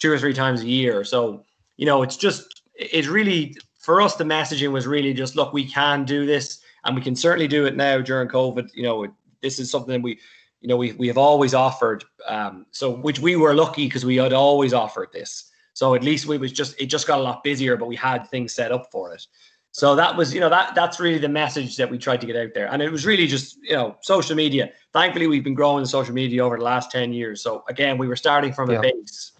two 0.00 0.12
or 0.12 0.18
three 0.18 0.34
times 0.34 0.60
a 0.60 0.68
year. 0.68 1.04
So, 1.04 1.44
you 1.76 1.86
know, 1.86 2.02
it's 2.02 2.16
just 2.16 2.62
it's 2.74 3.06
really 3.06 3.56
for 3.78 4.02
us 4.02 4.16
the 4.16 4.24
messaging 4.24 4.72
was 4.72 4.86
really 4.86 5.14
just 5.14 5.36
look, 5.36 5.52
we 5.52 5.64
can 5.64 6.04
do 6.04 6.26
this 6.26 6.60
and 6.84 6.94
we 6.94 7.00
can 7.00 7.16
certainly 7.16 7.48
do 7.48 7.64
it 7.64 7.76
now 7.76 8.00
during 8.00 8.28
COVID. 8.28 8.70
You 8.74 8.82
know, 8.82 9.06
this 9.40 9.58
is 9.58 9.70
something 9.70 10.02
we 10.02 10.18
you 10.64 10.68
know 10.68 10.76
we 10.78 10.92
we 10.92 11.06
have 11.06 11.18
always 11.18 11.54
offered 11.54 12.04
um 12.26 12.64
so 12.72 12.90
which 12.90 13.20
we 13.20 13.36
were 13.36 13.54
lucky 13.54 13.86
because 13.86 14.04
we 14.04 14.16
had 14.16 14.32
always 14.32 14.72
offered 14.72 15.10
this 15.12 15.50
so 15.74 15.94
at 15.94 16.02
least 16.02 16.26
we 16.26 16.38
was 16.38 16.52
just 16.52 16.80
it 16.80 16.86
just 16.86 17.06
got 17.06 17.18
a 17.18 17.22
lot 17.22 17.44
busier 17.44 17.76
but 17.76 17.86
we 17.86 17.94
had 17.94 18.26
things 18.28 18.54
set 18.54 18.72
up 18.72 18.90
for 18.90 19.12
it 19.12 19.26
so 19.74 19.96
that 19.96 20.16
was, 20.16 20.32
you 20.32 20.38
know, 20.38 20.48
that 20.50 20.76
that's 20.76 21.00
really 21.00 21.18
the 21.18 21.28
message 21.28 21.76
that 21.78 21.90
we 21.90 21.98
tried 21.98 22.20
to 22.20 22.28
get 22.28 22.36
out 22.36 22.54
there. 22.54 22.72
And 22.72 22.80
it 22.80 22.92
was 22.92 23.04
really 23.04 23.26
just, 23.26 23.58
you 23.60 23.72
know, 23.72 23.96
social 24.02 24.36
media. 24.36 24.70
Thankfully, 24.92 25.26
we've 25.26 25.42
been 25.42 25.54
growing 25.54 25.82
the 25.82 25.88
social 25.88 26.14
media 26.14 26.44
over 26.46 26.56
the 26.56 26.62
last 26.62 26.92
10 26.92 27.12
years. 27.12 27.42
So 27.42 27.64
again, 27.68 27.98
we 27.98 28.06
were 28.06 28.14
starting 28.14 28.52
from 28.52 28.70
a 28.70 28.80
base 28.80 29.32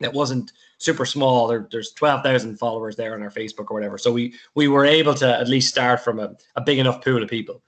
that 0.00 0.14
wasn't 0.14 0.52
super 0.78 1.04
small. 1.04 1.46
There, 1.46 1.68
there's 1.70 1.92
12,000 1.92 2.56
followers 2.56 2.96
there 2.96 3.12
on 3.12 3.22
our 3.22 3.30
Facebook 3.30 3.70
or 3.70 3.74
whatever. 3.74 3.98
So 3.98 4.10
we 4.10 4.32
we 4.54 4.66
were 4.66 4.86
able 4.86 5.12
to 5.12 5.38
at 5.38 5.46
least 5.46 5.68
start 5.68 6.00
from 6.00 6.20
a, 6.20 6.34
a 6.54 6.62
big 6.62 6.78
enough 6.78 7.04
pool 7.04 7.22
of 7.22 7.28
people. 7.28 7.60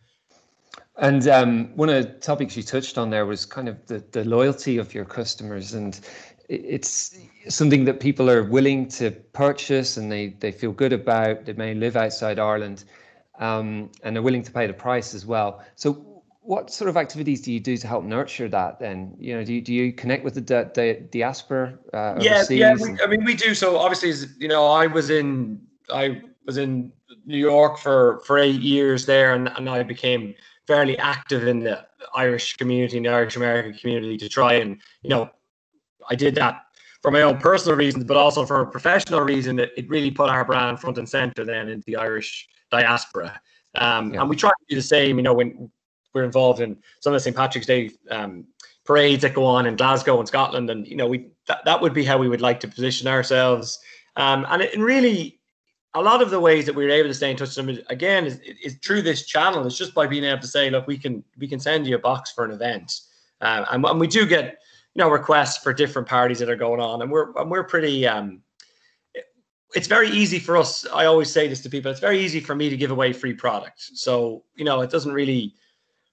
And 0.96 1.28
um, 1.28 1.76
one 1.76 1.90
of 1.90 2.02
the 2.02 2.10
topics 2.20 2.56
you 2.56 2.62
touched 2.62 2.96
on 2.96 3.10
there 3.10 3.26
was 3.26 3.44
kind 3.44 3.68
of 3.68 3.84
the, 3.84 4.02
the 4.12 4.24
loyalty 4.24 4.78
of 4.78 4.94
your 4.94 5.04
customers. 5.04 5.74
And 5.74 6.00
it's 6.48 7.18
something 7.48 7.84
that 7.84 8.00
people 8.00 8.30
are 8.30 8.42
willing 8.42 8.88
to 8.88 9.10
purchase 9.10 9.96
and 9.96 10.10
they, 10.10 10.28
they 10.40 10.50
feel 10.50 10.72
good 10.72 10.92
about. 10.92 11.44
They 11.44 11.52
may 11.52 11.74
live 11.74 11.96
outside 11.96 12.38
Ireland 12.38 12.84
um, 13.38 13.90
and 14.02 14.16
they're 14.16 14.22
willing 14.22 14.42
to 14.42 14.52
pay 14.52 14.66
the 14.66 14.72
price 14.72 15.14
as 15.14 15.26
well. 15.26 15.62
So, 15.76 16.04
what 16.40 16.70
sort 16.70 16.88
of 16.88 16.96
activities 16.96 17.42
do 17.42 17.52
you 17.52 17.60
do 17.60 17.76
to 17.76 17.86
help 17.86 18.04
nurture 18.04 18.48
that? 18.48 18.80
Then, 18.80 19.14
you 19.18 19.34
know, 19.34 19.44
do 19.44 19.52
you, 19.52 19.60
do 19.60 19.74
you 19.74 19.92
connect 19.92 20.24
with 20.24 20.34
the, 20.34 20.40
the 20.74 21.06
diaspora? 21.10 21.78
Uh, 21.92 22.16
yeah, 22.18 22.42
yeah. 22.48 22.74
We, 22.74 22.98
I 23.02 23.06
mean, 23.06 23.22
we 23.26 23.34
do. 23.34 23.54
So 23.54 23.76
obviously, 23.76 24.30
you 24.38 24.48
know, 24.48 24.66
I 24.66 24.86
was 24.86 25.10
in 25.10 25.60
I 25.92 26.22
was 26.46 26.56
in 26.56 26.90
New 27.26 27.36
York 27.36 27.76
for 27.76 28.20
for 28.20 28.38
eight 28.38 28.62
years 28.62 29.04
there, 29.04 29.34
and, 29.34 29.48
and 29.58 29.68
I 29.68 29.82
became 29.82 30.34
fairly 30.66 30.96
active 30.96 31.46
in 31.46 31.60
the 31.60 31.86
Irish 32.14 32.56
community, 32.56 32.96
in 32.96 33.02
the 33.02 33.10
Irish 33.10 33.36
American 33.36 33.74
community, 33.74 34.16
to 34.16 34.28
try 34.30 34.54
and 34.54 34.80
you 35.02 35.10
know 35.10 35.30
I 36.10 36.14
did 36.14 36.34
that 36.36 36.62
for 37.02 37.10
my 37.10 37.22
own 37.22 37.38
personal 37.38 37.76
reasons, 37.76 38.04
but 38.04 38.16
also 38.16 38.44
for 38.44 38.60
a 38.60 38.66
professional 38.66 39.20
reason. 39.20 39.56
That 39.56 39.70
it 39.76 39.88
really 39.88 40.10
put 40.10 40.30
our 40.30 40.44
brand 40.44 40.80
front 40.80 40.98
and 40.98 41.08
center 41.08 41.44
then 41.44 41.68
into 41.68 41.84
the 41.86 41.96
Irish 41.96 42.48
diaspora. 42.70 43.40
Um, 43.76 44.14
yeah. 44.14 44.20
And 44.20 44.30
we 44.30 44.36
try 44.36 44.50
to 44.50 44.64
do 44.68 44.76
the 44.76 44.82
same. 44.82 45.16
You 45.16 45.22
know, 45.22 45.34
when 45.34 45.70
we're 46.14 46.24
involved 46.24 46.60
in 46.60 46.76
some 47.00 47.12
of 47.12 47.16
the 47.16 47.20
St 47.20 47.36
Patrick's 47.36 47.66
Day 47.66 47.90
um, 48.10 48.46
parades 48.84 49.22
that 49.22 49.34
go 49.34 49.44
on 49.44 49.66
in 49.66 49.76
Glasgow 49.76 50.18
and 50.18 50.26
Scotland, 50.26 50.70
and 50.70 50.86
you 50.86 50.96
know 50.96 51.06
we 51.06 51.28
that, 51.46 51.64
that 51.64 51.80
would 51.80 51.94
be 51.94 52.04
how 52.04 52.18
we 52.18 52.28
would 52.28 52.40
like 52.40 52.60
to 52.60 52.68
position 52.68 53.06
ourselves. 53.06 53.78
Um, 54.16 54.46
and, 54.48 54.62
it, 54.62 54.74
and 54.74 54.82
really, 54.82 55.38
a 55.94 56.02
lot 56.02 56.22
of 56.22 56.30
the 56.30 56.40
ways 56.40 56.66
that 56.66 56.74
we 56.74 56.84
are 56.84 56.90
able 56.90 57.08
to 57.08 57.14
stay 57.14 57.30
in 57.30 57.36
touch 57.36 57.56
with 57.56 57.66
them 57.66 57.78
again 57.88 58.26
is, 58.26 58.40
is 58.62 58.74
through 58.82 59.02
this 59.02 59.26
channel. 59.26 59.64
It's 59.64 59.78
just 59.78 59.94
by 59.94 60.06
being 60.06 60.24
able 60.24 60.40
to 60.40 60.48
say, 60.48 60.70
look, 60.70 60.86
we 60.86 60.98
can 60.98 61.22
we 61.38 61.46
can 61.46 61.60
send 61.60 61.86
you 61.86 61.96
a 61.96 62.00
box 62.00 62.32
for 62.32 62.44
an 62.44 62.50
event, 62.50 63.00
uh, 63.40 63.64
and, 63.70 63.84
and 63.84 64.00
we 64.00 64.08
do 64.08 64.26
get 64.26 64.58
you 64.98 65.04
know 65.04 65.10
requests 65.10 65.58
for 65.58 65.72
different 65.72 66.08
parties 66.08 66.40
that 66.40 66.50
are 66.50 66.56
going 66.56 66.80
on, 66.80 67.02
and 67.02 67.10
we're 67.10 67.32
and 67.38 67.48
we're 67.48 67.62
pretty. 67.62 68.04
Um, 68.04 68.42
it's 69.76 69.86
very 69.86 70.08
easy 70.08 70.40
for 70.40 70.56
us. 70.56 70.86
I 70.92 71.04
always 71.04 71.30
say 71.30 71.46
this 71.46 71.60
to 71.60 71.70
people. 71.70 71.90
It's 71.90 72.00
very 72.00 72.18
easy 72.18 72.40
for 72.40 72.56
me 72.56 72.68
to 72.68 72.76
give 72.76 72.90
away 72.90 73.12
free 73.12 73.32
product. 73.32 73.80
So 73.94 74.42
you 74.56 74.64
know, 74.64 74.80
it 74.80 74.90
doesn't 74.90 75.12
really 75.12 75.54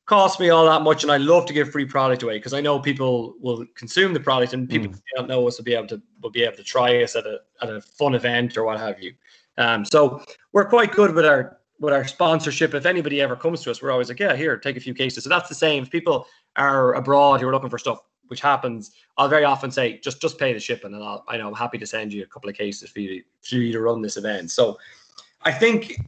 cost 0.06 0.40
me 0.40 0.52
all 0.52 0.66
that 0.68 0.84
much, 0.84 1.02
and 1.02 1.12
I 1.12 1.18
love 1.18 1.48
to 1.48 1.54
give 1.54 1.72
free 1.72 1.86
product 1.86 2.22
away 2.22 2.38
because 2.38 2.54
I 2.54 2.62
know 2.62 2.80
people 2.80 3.34
will 3.40 3.66
consume 3.76 4.14
the 4.14 4.20
product, 4.20 4.54
and 4.54 4.70
people 4.70 4.90
mm. 4.90 5.02
don't 5.16 5.28
know 5.28 5.48
us 5.48 5.58
will 5.58 5.66
be 5.66 5.74
able 5.74 5.88
to 5.88 6.00
will 6.22 6.30
be 6.30 6.44
able 6.44 6.58
to 6.58 6.64
try 6.64 7.02
us 7.02 7.16
at 7.16 7.26
a 7.26 7.40
at 7.64 7.70
a 7.70 7.82
fun 7.82 8.14
event 8.14 8.56
or 8.56 8.66
what 8.66 8.80
have 8.80 9.02
you. 9.02 9.16
Um, 9.58 9.84
so 9.84 10.24
we're 10.52 10.70
quite 10.70 10.92
good 10.92 11.16
with 11.16 11.26
our 11.26 11.58
with 11.80 11.92
our 11.92 12.06
sponsorship. 12.06 12.76
If 12.76 12.86
anybody 12.86 13.20
ever 13.20 13.36
comes 13.36 13.64
to 13.64 13.72
us, 13.72 13.82
we're 13.82 13.92
always 13.92 14.10
like, 14.10 14.20
yeah, 14.20 14.36
here, 14.36 14.58
take 14.58 14.78
a 14.78 14.80
few 14.80 14.94
cases. 14.94 15.24
So 15.24 15.30
that's 15.30 15.50
the 15.50 15.56
same. 15.56 15.82
If 15.82 15.90
people 15.90 16.28
are 16.56 16.94
abroad 16.94 17.42
who 17.42 17.48
are 17.48 17.52
looking 17.52 17.72
for 17.72 17.80
stuff, 17.80 18.00
which 18.28 18.42
happens, 18.42 18.92
I'll 19.18 19.28
very 19.28 19.44
often 19.44 19.72
say, 19.72 20.00
just 20.00 20.22
just 20.22 20.38
pay 20.38 20.54
the 20.54 20.60
shipping, 20.60 20.94
and 20.94 21.04
I'll 21.04 21.24
I 21.28 21.38
know 21.38 21.48
I'm 21.48 21.54
happy 21.54 21.78
to 21.78 21.86
send 21.86 22.14
you 22.14 22.24
a 22.24 22.28
couple 22.28 22.50
of 22.50 22.56
cases 22.56 22.90
for 22.90 23.00
you 23.00 23.22
to, 23.22 23.26
for 23.42 23.56
you 23.56 23.72
to 23.72 23.82
run 23.82 24.02
this 24.02 24.18
event. 24.18 24.52
So 24.52 24.78
I 25.44 25.52
think 25.52 26.00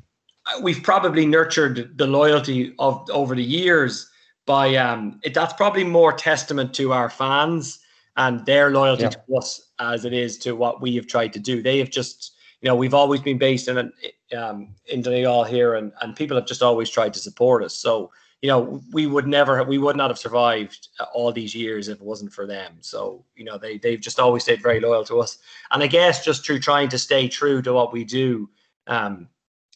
we've 0.62 0.82
probably 0.84 1.26
nurtured 1.26 1.98
the 1.98 2.08
loyalty 2.08 2.74
of 2.80 3.10
over 3.12 3.36
the 3.36 3.44
years 3.44 4.10
by 4.46 4.76
um 4.76 5.20
it, 5.24 5.34
that's 5.34 5.54
probably 5.54 5.84
more 5.84 6.14
testament 6.14 6.74
to 6.76 6.94
our 6.94 7.10
fans 7.10 7.80
and 8.16 8.46
their 8.46 8.72
loyalty 8.72 9.04
yeah. 9.04 9.10
to 9.10 9.36
us 9.36 9.70
as 9.80 10.06
it 10.06 10.14
is 10.14 10.38
to 10.40 10.56
what 10.56 10.82
we 10.82 10.96
have 10.96 11.08
tried 11.08 11.34
to 11.34 11.40
do. 11.40 11.62
They 11.62 11.80
have 11.80 11.90
just 11.90 12.34
you 12.62 12.68
know, 12.68 12.76
we've 12.76 12.94
always 12.94 13.22
been 13.22 13.38
based 13.38 13.68
in 13.68 13.92
um, 14.36 14.70
in 14.88 15.02
Donegal 15.02 15.44
here, 15.44 15.76
and 15.76 15.92
and 16.02 16.16
people 16.16 16.38
have 16.38 16.48
just 16.48 16.64
always 16.64 16.90
tried 16.90 17.14
to 17.14 17.20
support 17.20 17.64
us. 17.64 17.76
So 17.76 18.12
you 18.42 18.50
know, 18.50 18.82
we 18.92 19.08
would 19.08 19.28
never, 19.28 19.64
we 19.64 19.78
would 19.78 19.96
not 19.96 20.12
have 20.12 20.20
survived 20.20 20.90
all 21.14 21.32
these 21.32 21.56
years 21.56 21.88
if 21.88 21.98
it 21.98 22.04
wasn't 22.04 22.32
for 22.32 22.46
them. 22.46 22.78
So 22.82 23.26
you 23.36 23.46
know, 23.46 23.58
they 23.58 23.78
they've 23.78 24.00
just 24.00 24.20
always 24.20 24.44
stayed 24.44 24.62
very 24.62 24.80
loyal 24.80 25.04
to 25.06 25.20
us, 25.20 25.40
and 25.72 25.82
I 25.82 25.88
guess 25.88 26.24
just 26.24 26.46
through 26.46 26.60
trying 26.60 26.90
to 26.90 27.00
stay 27.00 27.28
true 27.28 27.62
to 27.64 27.74
what 27.74 27.94
we 27.94 28.04
do, 28.04 28.50
um, 28.88 29.28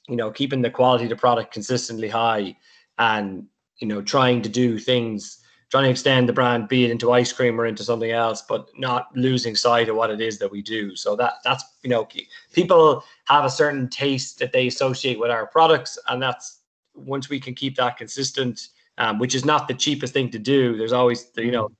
you 0.07 0.15
know, 0.15 0.31
keeping 0.31 0.61
the 0.61 0.69
quality 0.69 1.05
of 1.05 1.09
the 1.09 1.15
product 1.15 1.53
consistently 1.53 2.09
high, 2.09 2.55
and 2.99 3.47
you 3.79 3.87
know, 3.87 4.01
trying 4.01 4.41
to 4.43 4.49
do 4.49 4.77
things 4.77 5.41
trying 5.71 5.85
to 5.85 5.89
extend 5.89 6.27
the 6.27 6.33
brand, 6.33 6.67
be 6.67 6.83
it 6.83 6.91
into 6.91 7.13
ice 7.13 7.31
cream 7.31 7.59
or 7.59 7.65
into 7.65 7.81
something 7.81 8.11
else, 8.11 8.41
but 8.41 8.69
not 8.77 9.07
losing 9.15 9.55
sight 9.55 9.87
of 9.87 9.95
what 9.95 10.11
it 10.11 10.19
is 10.19 10.37
that 10.37 10.51
we 10.51 10.61
do. 10.61 10.97
So 10.97 11.15
that 11.15 11.35
that's 11.45 11.63
you 11.81 11.89
know, 11.89 12.07
people 12.51 13.03
have 13.25 13.45
a 13.45 13.49
certain 13.49 13.87
taste 13.87 14.37
that 14.39 14.51
they 14.51 14.67
associate 14.67 15.17
with 15.17 15.31
our 15.31 15.47
products, 15.47 15.97
and 16.09 16.21
that's 16.21 16.59
once 17.05 17.29
we 17.29 17.39
can 17.39 17.53
keep 17.53 17.75
that 17.77 17.97
consistent, 17.97 18.69
um, 18.97 19.19
which 19.19 19.35
is 19.35 19.45
not 19.45 19.67
the 19.67 19.73
cheapest 19.73 20.13
thing 20.13 20.29
to 20.31 20.39
do. 20.39 20.77
There's 20.77 20.93
always 20.93 21.31
you 21.37 21.51
know. 21.51 21.71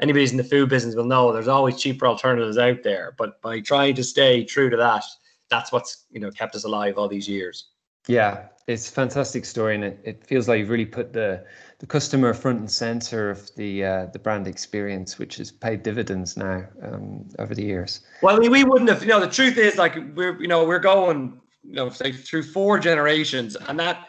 Anybody's 0.00 0.32
in 0.32 0.38
the 0.38 0.44
food 0.44 0.68
business 0.68 0.96
will 0.96 1.04
know 1.04 1.32
there's 1.32 1.46
always 1.46 1.80
cheaper 1.80 2.08
alternatives 2.08 2.58
out 2.58 2.82
there, 2.82 3.14
but 3.16 3.40
by 3.40 3.60
trying 3.60 3.94
to 3.94 4.02
stay 4.02 4.42
true 4.42 4.68
to 4.68 4.76
that, 4.76 5.04
that's 5.48 5.70
what's 5.70 6.06
you 6.10 6.18
know 6.18 6.30
kept 6.32 6.56
us 6.56 6.64
alive 6.64 6.98
all 6.98 7.08
these 7.08 7.28
years. 7.28 7.68
Yeah, 8.06 8.48
it's 8.66 8.88
a 8.88 8.92
fantastic 8.92 9.44
story, 9.44 9.74
and 9.74 9.84
it, 9.84 10.00
it 10.04 10.26
feels 10.26 10.48
like 10.48 10.58
you've 10.58 10.70
really 10.70 10.84
put 10.84 11.12
the 11.12 11.44
the 11.78 11.86
customer 11.86 12.34
front 12.34 12.60
and 12.60 12.70
center 12.70 13.30
of 13.30 13.54
the 13.56 13.84
uh, 13.84 14.06
the 14.06 14.18
brand 14.18 14.46
experience, 14.46 15.18
which 15.18 15.36
has 15.36 15.50
paid 15.50 15.82
dividends 15.82 16.36
now 16.36 16.64
um, 16.82 17.28
over 17.38 17.54
the 17.54 17.64
years. 17.64 18.00
Well, 18.22 18.36
I 18.36 18.38
mean, 18.38 18.50
we 18.50 18.64
wouldn't 18.64 18.90
have. 18.90 19.02
You 19.02 19.08
know, 19.08 19.20
the 19.20 19.28
truth 19.28 19.58
is, 19.58 19.76
like 19.76 19.96
we're 20.14 20.40
you 20.40 20.48
know 20.48 20.64
we're 20.64 20.78
going 20.78 21.40
you 21.62 21.74
know 21.74 21.88
say 21.88 22.12
through 22.12 22.42
four 22.42 22.78
generations, 22.78 23.56
and 23.56 23.78
that 23.80 24.08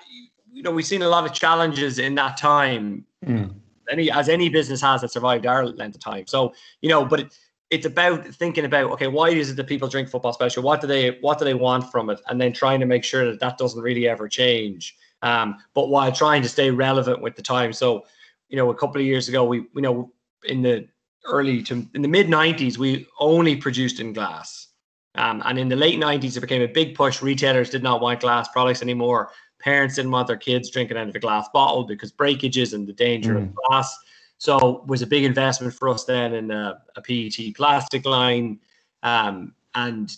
know 0.65 0.71
we've 0.71 0.85
seen 0.85 1.01
a 1.01 1.09
lot 1.09 1.25
of 1.25 1.33
challenges 1.33 1.99
in 1.99 2.15
that 2.15 2.37
time. 2.37 3.05
Mm. 3.25 3.53
Any 3.89 4.11
as 4.11 4.29
any 4.29 4.49
business 4.49 4.81
has 4.81 5.01
that 5.01 5.11
survived 5.11 5.45
our 5.45 5.65
length 5.65 5.95
of 5.95 6.01
time. 6.01 6.27
So 6.27 6.53
you 6.81 6.89
know, 6.89 7.05
but. 7.05 7.21
It, 7.21 7.37
it's 7.71 7.87
about 7.87 8.23
thinking 8.27 8.63
about 8.63 8.91
okay 8.91 9.07
why 9.07 9.29
is 9.29 9.49
it 9.49 9.55
that 9.55 9.65
people 9.65 9.87
drink 9.87 10.07
football 10.07 10.31
special 10.31 10.61
what 10.61 10.81
do 10.81 10.85
they 10.85 11.17
what 11.21 11.39
do 11.39 11.45
they 11.45 11.55
want 11.55 11.91
from 11.91 12.11
it 12.11 12.21
and 12.27 12.39
then 12.39 12.53
trying 12.53 12.79
to 12.79 12.85
make 12.85 13.03
sure 13.03 13.25
that 13.25 13.39
that 13.39 13.57
doesn't 13.57 13.81
really 13.81 14.07
ever 14.07 14.29
change 14.29 14.95
um, 15.25 15.57
but 15.73 15.89
while 15.89 16.11
trying 16.11 16.43
to 16.43 16.49
stay 16.49 16.69
relevant 16.69 17.21
with 17.21 17.35
the 17.35 17.41
time. 17.41 17.73
So, 17.73 18.05
you 18.47 18.57
know, 18.57 18.69
a 18.69 18.75
couple 18.75 19.01
of 19.01 19.07
years 19.07 19.27
ago, 19.27 19.43
we, 19.43 19.65
you 19.73 19.81
know, 19.81 20.11
in 20.43 20.61
the 20.61 20.87
early 21.25 21.63
to 21.63 21.85
in 21.95 22.01
the 22.03 22.07
mid 22.07 22.27
90s, 22.27 22.77
we 22.77 23.07
only 23.19 23.55
produced 23.55 23.99
in 23.99 24.13
glass. 24.13 24.67
Um, 25.15 25.41
and 25.45 25.57
in 25.57 25.69
the 25.69 25.75
late 25.75 25.99
90s, 25.99 26.37
it 26.37 26.41
became 26.41 26.61
a 26.61 26.67
big 26.67 26.93
push. 26.93 27.21
Retailers 27.21 27.69
did 27.69 27.81
not 27.81 28.01
want 28.01 28.19
glass 28.19 28.47
products 28.49 28.81
anymore. 28.81 29.31
Parents 29.65 29.95
didn't 29.95 30.11
want 30.11 30.27
their 30.27 30.37
kids 30.37 30.69
drinking 30.69 30.95
out 30.95 31.09
of 31.09 31.15
a 31.15 31.19
glass 31.19 31.49
bottle 31.53 31.83
because 31.83 32.11
breakages 32.11 32.73
and 32.73 32.87
the 32.87 32.93
danger 32.93 33.33
mm. 33.33 33.43
of 33.43 33.55
glass. 33.55 33.97
So 34.37 34.77
it 34.77 34.87
was 34.87 35.01
a 35.01 35.07
big 35.07 35.25
investment 35.25 35.73
for 35.73 35.89
us 35.89 36.05
then 36.05 36.33
in 36.33 36.51
a, 36.51 36.81
a 36.95 37.01
PET 37.01 37.55
plastic 37.55 38.05
line. 38.05 38.59
Um, 39.03 39.53
and 39.73 40.15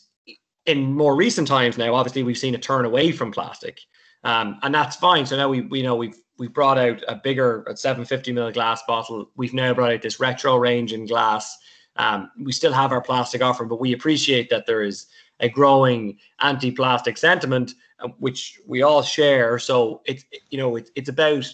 in 0.66 0.94
more 0.94 1.16
recent 1.16 1.48
times 1.48 1.78
now, 1.78 1.96
obviously, 1.96 2.24
we've 2.24 2.38
seen 2.38 2.54
a 2.54 2.60
turn 2.60 2.86
away 2.86 3.12
from 3.12 3.32
plastic 3.32 3.80
um, 4.24 4.60
and 4.64 4.74
that's 4.74 4.96
fine. 4.96 5.26
So 5.26 5.38
now 5.38 5.50
we 5.50 5.62
we 5.62 5.82
know 5.82 5.96
we've 5.96 6.18
we 6.38 6.48
brought 6.48 6.78
out 6.78 7.02
a 7.08 7.16
bigger 7.16 7.66
750 7.74 8.34
ml 8.34 8.54
glass 8.54 8.84
bottle. 8.88 9.32
We've 9.36 9.54
now 9.54 9.74
brought 9.74 9.94
out 9.94 10.02
this 10.02 10.20
retro 10.20 10.58
range 10.58 10.94
in 10.94 11.06
glass. 11.06 11.58
Um, 11.96 12.30
we 12.40 12.52
still 12.52 12.74
have 12.74 12.92
our 12.92 13.02
plastic 13.02 13.42
offering, 13.42 13.70
but 13.70 13.80
we 13.80 13.94
appreciate 13.94 14.50
that 14.50 14.66
there 14.68 14.84
is 14.84 15.08
a 15.40 15.50
growing 15.50 16.18
anti-plastic 16.42 17.18
sentiment, 17.18 17.74
uh, 18.00 18.10
which 18.20 18.60
we 18.66 18.82
all 18.82 19.02
share. 19.02 19.60
So 19.60 20.02
it's 20.06 20.24
you 20.50 20.58
know 20.58 20.76
it's 20.76 20.92
it's 20.96 21.10
about 21.10 21.54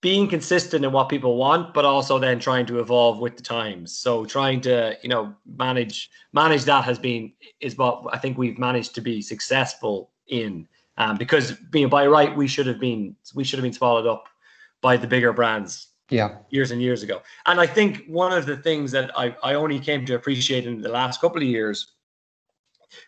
being 0.00 0.28
consistent 0.28 0.84
in 0.84 0.90
what 0.90 1.08
people 1.08 1.36
want, 1.36 1.72
but 1.72 1.84
also 1.84 2.18
then 2.18 2.40
trying 2.40 2.66
to 2.66 2.80
evolve 2.80 3.20
with 3.20 3.36
the 3.36 3.42
times. 3.42 3.96
So 3.96 4.24
trying 4.24 4.60
to 4.62 4.96
you 5.02 5.08
know 5.08 5.34
manage 5.56 6.10
manage 6.32 6.64
that 6.64 6.84
has 6.84 6.98
been 6.98 7.32
is 7.60 7.76
what 7.76 8.04
I 8.12 8.18
think 8.18 8.38
we've 8.38 8.58
managed 8.58 8.94
to 8.96 9.00
be 9.00 9.22
successful 9.22 10.10
in 10.28 10.68
um, 10.98 11.16
because 11.16 11.52
being 11.70 11.88
by 11.88 12.06
right 12.06 12.34
we 12.36 12.46
should 12.46 12.66
have 12.66 12.80
been 12.80 13.16
we 13.34 13.44
should 13.44 13.58
have 13.58 13.62
been 13.62 13.72
swallowed 13.72 14.06
up 14.06 14.28
by 14.80 14.96
the 14.96 15.06
bigger 15.06 15.32
brands 15.32 15.88
yeah 16.10 16.36
years 16.50 16.70
and 16.70 16.82
years 16.82 17.02
ago 17.02 17.22
and 17.46 17.60
i 17.60 17.66
think 17.66 18.04
one 18.06 18.32
of 18.32 18.46
the 18.46 18.56
things 18.56 18.90
that 18.92 19.16
i, 19.18 19.34
I 19.42 19.54
only 19.54 19.78
came 19.78 20.04
to 20.06 20.14
appreciate 20.14 20.66
in 20.66 20.80
the 20.80 20.88
last 20.88 21.20
couple 21.20 21.38
of 21.38 21.48
years 21.48 21.92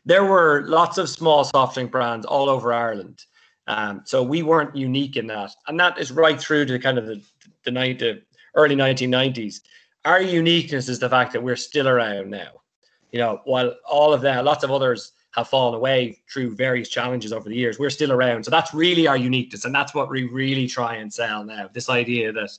there 0.05 0.25
were 0.25 0.65
lots 0.67 0.99
of 0.99 1.09
small 1.09 1.45
soft 1.45 1.75
drink 1.75 1.91
brands 1.91 2.27
all 2.27 2.49
over 2.49 2.73
ireland 2.73 3.25
um, 3.67 4.03
so 4.05 4.23
we 4.23 4.43
weren't 4.43 4.75
unique 4.77 5.17
in 5.17 5.27
that 5.27 5.51
and 5.69 5.79
that 5.79 5.99
is 5.99 6.13
right 6.13 6.41
through 6.41 6.65
to 6.65 6.79
kind 6.79 6.99
of 6.99 7.07
the 7.07 7.23
the, 7.65 7.71
the 7.71 8.23
early 8.55 8.77
1990s 8.77 9.61
our 10.05 10.21
uniqueness 10.21 10.89
is 10.89 10.99
the 10.99 11.09
fact 11.09 11.33
that 11.33 11.43
we're 11.43 11.57
still 11.57 11.89
around 11.89 12.31
now 12.31 12.51
you 13.11 13.19
know 13.19 13.41
while 13.45 13.75
all 13.89 14.13
of 14.13 14.21
that 14.21 14.45
lots 14.45 14.65
of 14.65 14.71
others 14.71 15.13
have 15.35 15.49
fallen 15.49 15.75
away 15.75 16.17
through 16.33 16.55
various 16.55 16.89
challenges 16.89 17.33
over 17.33 17.49
the 17.49 17.57
years. 17.57 17.77
We're 17.77 17.91
still 17.91 18.13
around. 18.13 18.45
So 18.45 18.53
that's 18.53 18.73
really 18.73 19.09
our 19.09 19.17
uniqueness. 19.17 19.65
And 19.65 19.75
that's 19.75 19.93
what 19.93 20.09
we 20.09 20.25
really 20.25 20.69
try 20.69 20.97
and 20.97 21.13
sell 21.13 21.43
now. 21.43 21.69
This 21.73 21.91
idea 21.91 22.33
that, 22.33 22.51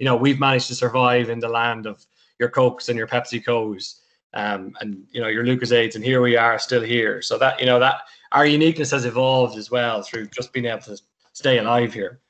you 0.00 0.04
know, 0.04 0.16
we've 0.16 0.40
managed 0.40 0.66
to 0.68 0.74
survive 0.74 1.30
in 1.30 1.38
the 1.38 1.48
land 1.48 1.86
of 1.86 2.04
your 2.40 2.48
Cokes 2.48 2.88
and 2.88 2.98
your 2.98 3.06
PepsiCos 3.06 4.00
um, 4.34 4.76
and, 4.80 5.04
you 5.10 5.20
know, 5.20 5.28
your 5.28 5.44
Lucozades. 5.44 5.94
And 5.94 6.04
here 6.04 6.20
we 6.20 6.36
are 6.36 6.58
still 6.58 6.82
here. 6.82 7.22
So 7.22 7.38
that, 7.38 7.58
you 7.60 7.66
know, 7.66 7.78
that 7.78 8.02
our 8.32 8.46
uniqueness 8.46 8.90
has 8.90 9.04
evolved 9.04 9.56
as 9.56 9.70
well 9.70 10.02
through 10.02 10.26
just 10.28 10.52
being 10.52 10.66
able 10.66 10.82
to 10.82 11.00
stay 11.32 11.58
alive 11.58 11.94
here. 11.94 12.20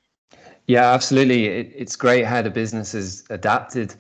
Yeah, 0.67 0.93
absolutely. 0.93 1.47
It, 1.47 1.73
it's 1.75 1.97
great 1.97 2.25
how 2.25 2.43
the 2.43 2.51
business 2.51 2.93
has 2.93 3.25
adapted 3.31 3.95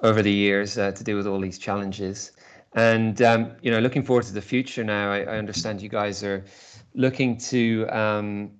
over 0.00 0.22
the 0.22 0.32
years 0.32 0.78
uh, 0.78 0.90
to 0.92 1.04
deal 1.04 1.16
with 1.16 1.26
all 1.26 1.40
these 1.40 1.58
challenges. 1.58 2.32
And 2.74 3.20
um, 3.22 3.52
you 3.60 3.70
know, 3.70 3.78
looking 3.78 4.02
forward 4.02 4.24
to 4.24 4.32
the 4.32 4.40
future 4.40 4.82
now. 4.82 5.12
I, 5.12 5.20
I 5.20 5.38
understand 5.38 5.82
you 5.82 5.88
guys 5.88 6.24
are 6.24 6.44
looking 6.94 7.36
to 7.38 7.86
um, 7.88 8.50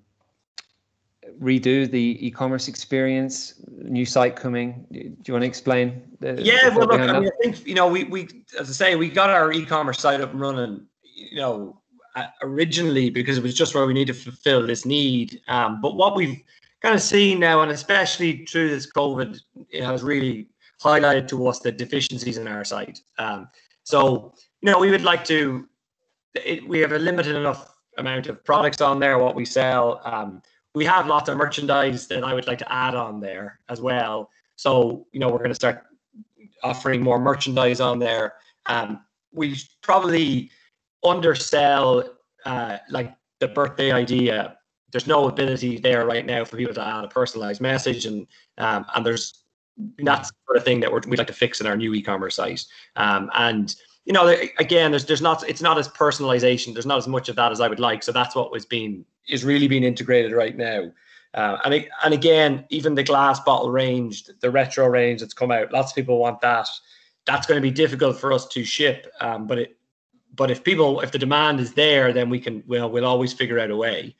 redo 1.40 1.90
the 1.90 2.18
e-commerce 2.26 2.68
experience. 2.68 3.54
New 3.68 4.04
site 4.04 4.36
coming. 4.36 4.86
Do 4.90 4.98
you 4.98 5.34
want 5.34 5.42
to 5.42 5.48
explain? 5.48 6.02
The, 6.20 6.40
yeah, 6.42 6.70
the 6.70 6.78
well, 6.78 6.88
look, 6.88 7.00
I, 7.00 7.20
mean, 7.20 7.28
I 7.28 7.42
think 7.42 7.66
you 7.66 7.74
know, 7.74 7.88
we 7.88 8.04
we 8.04 8.28
as 8.58 8.68
I 8.68 8.72
say, 8.72 8.96
we 8.96 9.08
got 9.08 9.30
our 9.30 9.52
e-commerce 9.52 10.00
site 10.00 10.20
up 10.20 10.32
and 10.32 10.40
running. 10.40 10.86
You 11.02 11.36
know, 11.38 11.82
originally 12.42 13.10
because 13.10 13.38
it 13.38 13.42
was 13.42 13.54
just 13.54 13.74
where 13.74 13.86
we 13.86 13.94
need 13.94 14.06
to 14.06 14.14
fulfill 14.14 14.66
this 14.66 14.84
need. 14.84 15.40
Um, 15.48 15.80
but 15.80 15.96
what 15.96 16.14
we've 16.14 16.42
kind 16.80 16.94
of 16.94 17.02
seen 17.02 17.40
now, 17.40 17.62
and 17.62 17.70
especially 17.70 18.44
through 18.46 18.70
this 18.70 18.90
COVID, 18.90 19.40
it 19.70 19.84
has 19.84 20.02
really 20.02 20.48
highlighted 20.82 21.28
to 21.28 21.46
us 21.46 21.60
the 21.60 21.72
deficiencies 21.72 22.38
in 22.38 22.48
our 22.48 22.64
site. 22.64 23.00
Um, 23.18 23.48
so, 23.84 24.34
you 24.60 24.70
know, 24.70 24.78
we 24.78 24.90
would 24.90 25.04
like 25.04 25.24
to, 25.26 25.68
it, 26.34 26.66
we 26.68 26.80
have 26.80 26.92
a 26.92 26.98
limited 26.98 27.36
enough 27.36 27.74
amount 27.98 28.26
of 28.26 28.44
products 28.44 28.80
on 28.80 28.98
there, 28.98 29.18
what 29.18 29.34
we 29.34 29.44
sell. 29.44 30.00
Um, 30.04 30.42
we 30.74 30.84
have 30.84 31.06
lots 31.06 31.28
of 31.28 31.36
merchandise 31.36 32.06
that 32.08 32.24
I 32.24 32.34
would 32.34 32.46
like 32.46 32.58
to 32.58 32.72
add 32.72 32.94
on 32.94 33.20
there 33.20 33.60
as 33.68 33.80
well. 33.80 34.30
So 34.56 35.06
you 35.12 35.20
know 35.20 35.28
we're 35.28 35.38
going 35.38 35.50
to 35.50 35.54
start 35.54 35.84
offering 36.62 37.02
more 37.02 37.18
merchandise 37.18 37.80
on 37.80 37.98
there. 37.98 38.34
Um, 38.66 39.00
we 39.32 39.56
probably 39.82 40.50
undersell 41.04 42.04
uh, 42.44 42.78
like 42.90 43.14
the 43.40 43.48
birthday 43.48 43.92
idea. 43.92 44.56
There's 44.92 45.06
no 45.06 45.28
ability 45.28 45.78
there 45.78 46.06
right 46.06 46.24
now 46.24 46.44
for 46.44 46.56
people 46.56 46.74
to 46.74 46.86
add 46.86 47.04
a 47.04 47.08
personalized 47.08 47.60
message, 47.60 48.06
and 48.06 48.26
um, 48.58 48.86
and 48.94 49.04
there's 49.04 49.44
that's 49.98 50.30
the 50.30 50.36
sort 50.46 50.58
of 50.58 50.64
thing 50.64 50.80
that 50.80 50.92
we'd 50.92 51.18
like 51.18 51.26
to 51.26 51.32
fix 51.32 51.60
in 51.60 51.66
our 51.66 51.76
new 51.76 51.94
e-commerce 51.94 52.36
site. 52.36 52.62
Um, 52.96 53.30
and 53.34 53.74
you 54.04 54.12
know, 54.12 54.34
again, 54.58 54.90
there's 54.90 55.06
there's 55.06 55.22
not 55.22 55.48
it's 55.48 55.62
not 55.62 55.78
as 55.78 55.88
personalization. 55.88 56.72
There's 56.72 56.86
not 56.86 56.98
as 56.98 57.08
much 57.08 57.28
of 57.28 57.36
that 57.36 57.52
as 57.52 57.60
I 57.60 57.68
would 57.68 57.80
like. 57.80 58.02
So 58.02 58.12
that's 58.12 58.34
what 58.34 58.52
was 58.52 58.66
being 58.66 59.04
is 59.28 59.44
really 59.44 59.68
being 59.68 59.84
integrated 59.84 60.32
right 60.32 60.56
now. 60.56 60.90
Uh, 61.34 61.58
and 61.64 61.86
and 62.04 62.14
again, 62.14 62.64
even 62.68 62.94
the 62.94 63.02
glass 63.02 63.40
bottle 63.40 63.70
range, 63.70 64.24
the 64.40 64.50
retro 64.50 64.86
range 64.86 65.20
that's 65.20 65.34
come 65.34 65.50
out, 65.50 65.72
lots 65.72 65.92
of 65.92 65.96
people 65.96 66.18
want 66.18 66.40
that. 66.40 66.68
That's 67.24 67.46
going 67.46 67.56
to 67.56 67.62
be 67.62 67.70
difficult 67.70 68.18
for 68.18 68.32
us 68.32 68.46
to 68.48 68.64
ship. 68.64 69.10
Um, 69.20 69.46
but 69.46 69.58
it, 69.58 69.76
but 70.34 70.50
if 70.50 70.64
people, 70.64 71.00
if 71.00 71.12
the 71.12 71.18
demand 71.18 71.60
is 71.60 71.72
there, 71.74 72.12
then 72.12 72.30
we 72.30 72.40
can, 72.40 72.62
we'll, 72.66 72.90
we'll 72.90 73.04
always 73.04 73.32
figure 73.32 73.58
out 73.58 73.70
a 73.70 73.76
way. 73.76 74.16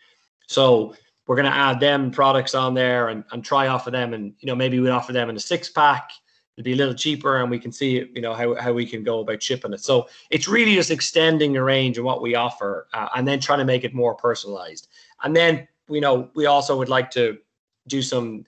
So 0.47 0.95
we're 1.27 1.37
going 1.37 1.51
to 1.51 1.57
add 1.57 1.81
them 1.81 2.11
products 2.11 2.55
on 2.55 2.75
there 2.75 3.09
and, 3.09 3.25
and 3.33 3.45
try 3.45 3.69
offer 3.69 3.91
them, 3.91 4.15
and 4.15 4.35
you 4.41 4.47
know 4.47 4.55
maybe 4.55 4.81
we 4.81 4.91
offer 4.91 5.13
them 5.13 5.31
in 5.31 5.37
a 5.37 5.41
six 5.41 5.69
pack. 5.69 6.11
It'll 6.57 6.65
be 6.65 6.73
a 6.73 6.77
little 6.77 6.95
cheaper, 6.95 7.41
and 7.41 7.51
we 7.51 7.59
can 7.59 7.73
see 7.73 8.07
you 8.15 8.21
know 8.21 8.35
how 8.35 8.55
how 8.57 8.73
we 8.73 8.85
can 8.85 9.05
go 9.05 9.21
about 9.21 9.43
shipping 9.43 9.73
it. 9.73 9.81
So 9.81 10.09
it's 10.31 10.49
really 10.49 10.75
just 10.75 10.91
extending 10.91 11.53
the 11.53 11.63
range 11.63 11.97
and 11.97 12.05
what 12.05 12.23
we 12.23 12.35
offer, 12.35 12.89
uh, 12.93 13.09
and 13.15 13.27
then 13.27 13.41
trying 13.41 13.61
to 13.61 13.65
make 13.65 13.85
it 13.85 13.95
more 13.95 14.15
personalized. 14.15 14.89
And 15.23 15.37
then 15.37 15.69
you 15.89 16.01
know, 16.01 16.31
we 16.35 16.47
also 16.47 16.77
would 16.77 16.89
like 16.89 17.11
to 17.13 17.39
do 17.87 18.03
some 18.03 18.45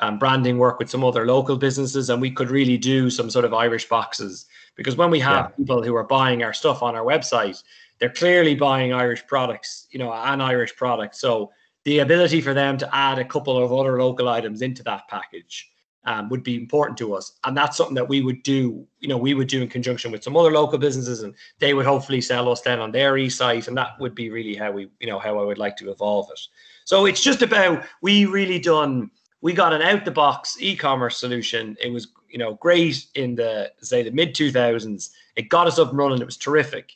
um, 0.00 0.18
branding 0.18 0.58
work 0.58 0.78
with 0.78 0.90
some 0.90 1.04
other 1.04 1.26
local 1.26 1.56
businesses, 1.56 2.10
and 2.10 2.20
we 2.20 2.30
could 2.30 2.50
really 2.50 2.76
do 2.76 3.10
some 3.10 3.30
sort 3.30 3.44
of 3.44 3.54
Irish 3.54 3.88
boxes 3.88 4.46
because 4.76 4.96
when 4.96 5.10
we 5.10 5.20
have 5.20 5.46
yeah. 5.46 5.56
people 5.56 5.82
who 5.82 5.94
are 5.96 6.04
buying 6.04 6.42
our 6.42 6.52
stuff 6.52 6.82
on 6.82 6.94
our 6.94 7.04
website, 7.04 7.62
they're 7.98 8.10
clearly 8.10 8.54
buying 8.54 8.92
Irish 8.92 9.26
products, 9.26 9.88
you 9.90 9.98
know, 9.98 10.12
an 10.12 10.40
Irish 10.40 10.76
product. 10.76 11.16
So 11.16 11.50
the 11.84 11.98
ability 11.98 12.40
for 12.40 12.54
them 12.54 12.76
to 12.78 12.94
add 12.94 13.18
a 13.18 13.24
couple 13.24 13.62
of 13.62 13.72
other 13.72 14.00
local 14.00 14.28
items 14.28 14.62
into 14.62 14.82
that 14.84 15.08
package 15.08 15.68
um, 16.04 16.28
would 16.28 16.42
be 16.42 16.56
important 16.56 16.96
to 16.98 17.14
us. 17.14 17.32
And 17.44 17.56
that's 17.56 17.76
something 17.76 17.94
that 17.94 18.08
we 18.08 18.22
would 18.22 18.42
do, 18.42 18.86
you 19.00 19.08
know, 19.08 19.16
we 19.16 19.34
would 19.34 19.48
do 19.48 19.62
in 19.62 19.68
conjunction 19.68 20.10
with 20.10 20.22
some 20.22 20.36
other 20.36 20.52
local 20.52 20.78
businesses 20.78 21.22
and 21.22 21.34
they 21.58 21.74
would 21.74 21.86
hopefully 21.86 22.20
sell 22.20 22.50
us 22.50 22.60
then 22.62 22.80
on 22.80 22.92
their 22.92 23.16
e-site. 23.18 23.68
And 23.68 23.76
that 23.76 23.98
would 24.00 24.14
be 24.14 24.30
really 24.30 24.54
how 24.54 24.72
we, 24.72 24.88
you 25.00 25.06
know, 25.06 25.18
how 25.18 25.38
I 25.38 25.44
would 25.44 25.58
like 25.58 25.76
to 25.78 25.90
evolve 25.90 26.28
it. 26.32 26.40
So 26.84 27.06
it's 27.06 27.22
just 27.22 27.42
about, 27.42 27.84
we 28.00 28.24
really 28.24 28.58
done, 28.58 29.10
we 29.40 29.52
got 29.52 29.72
an 29.72 29.82
out 29.82 30.04
the 30.04 30.10
box 30.10 30.56
e-commerce 30.60 31.18
solution. 31.18 31.76
It 31.80 31.92
was, 31.92 32.08
you 32.28 32.38
know, 32.38 32.54
great 32.54 33.06
in 33.14 33.34
the, 33.34 33.72
say 33.80 34.02
the 34.02 34.10
mid 34.10 34.34
2000s. 34.34 35.10
It 35.36 35.48
got 35.48 35.66
us 35.66 35.78
up 35.78 35.90
and 35.90 35.98
running. 35.98 36.22
It 36.22 36.26
was 36.26 36.36
terrific. 36.36 36.92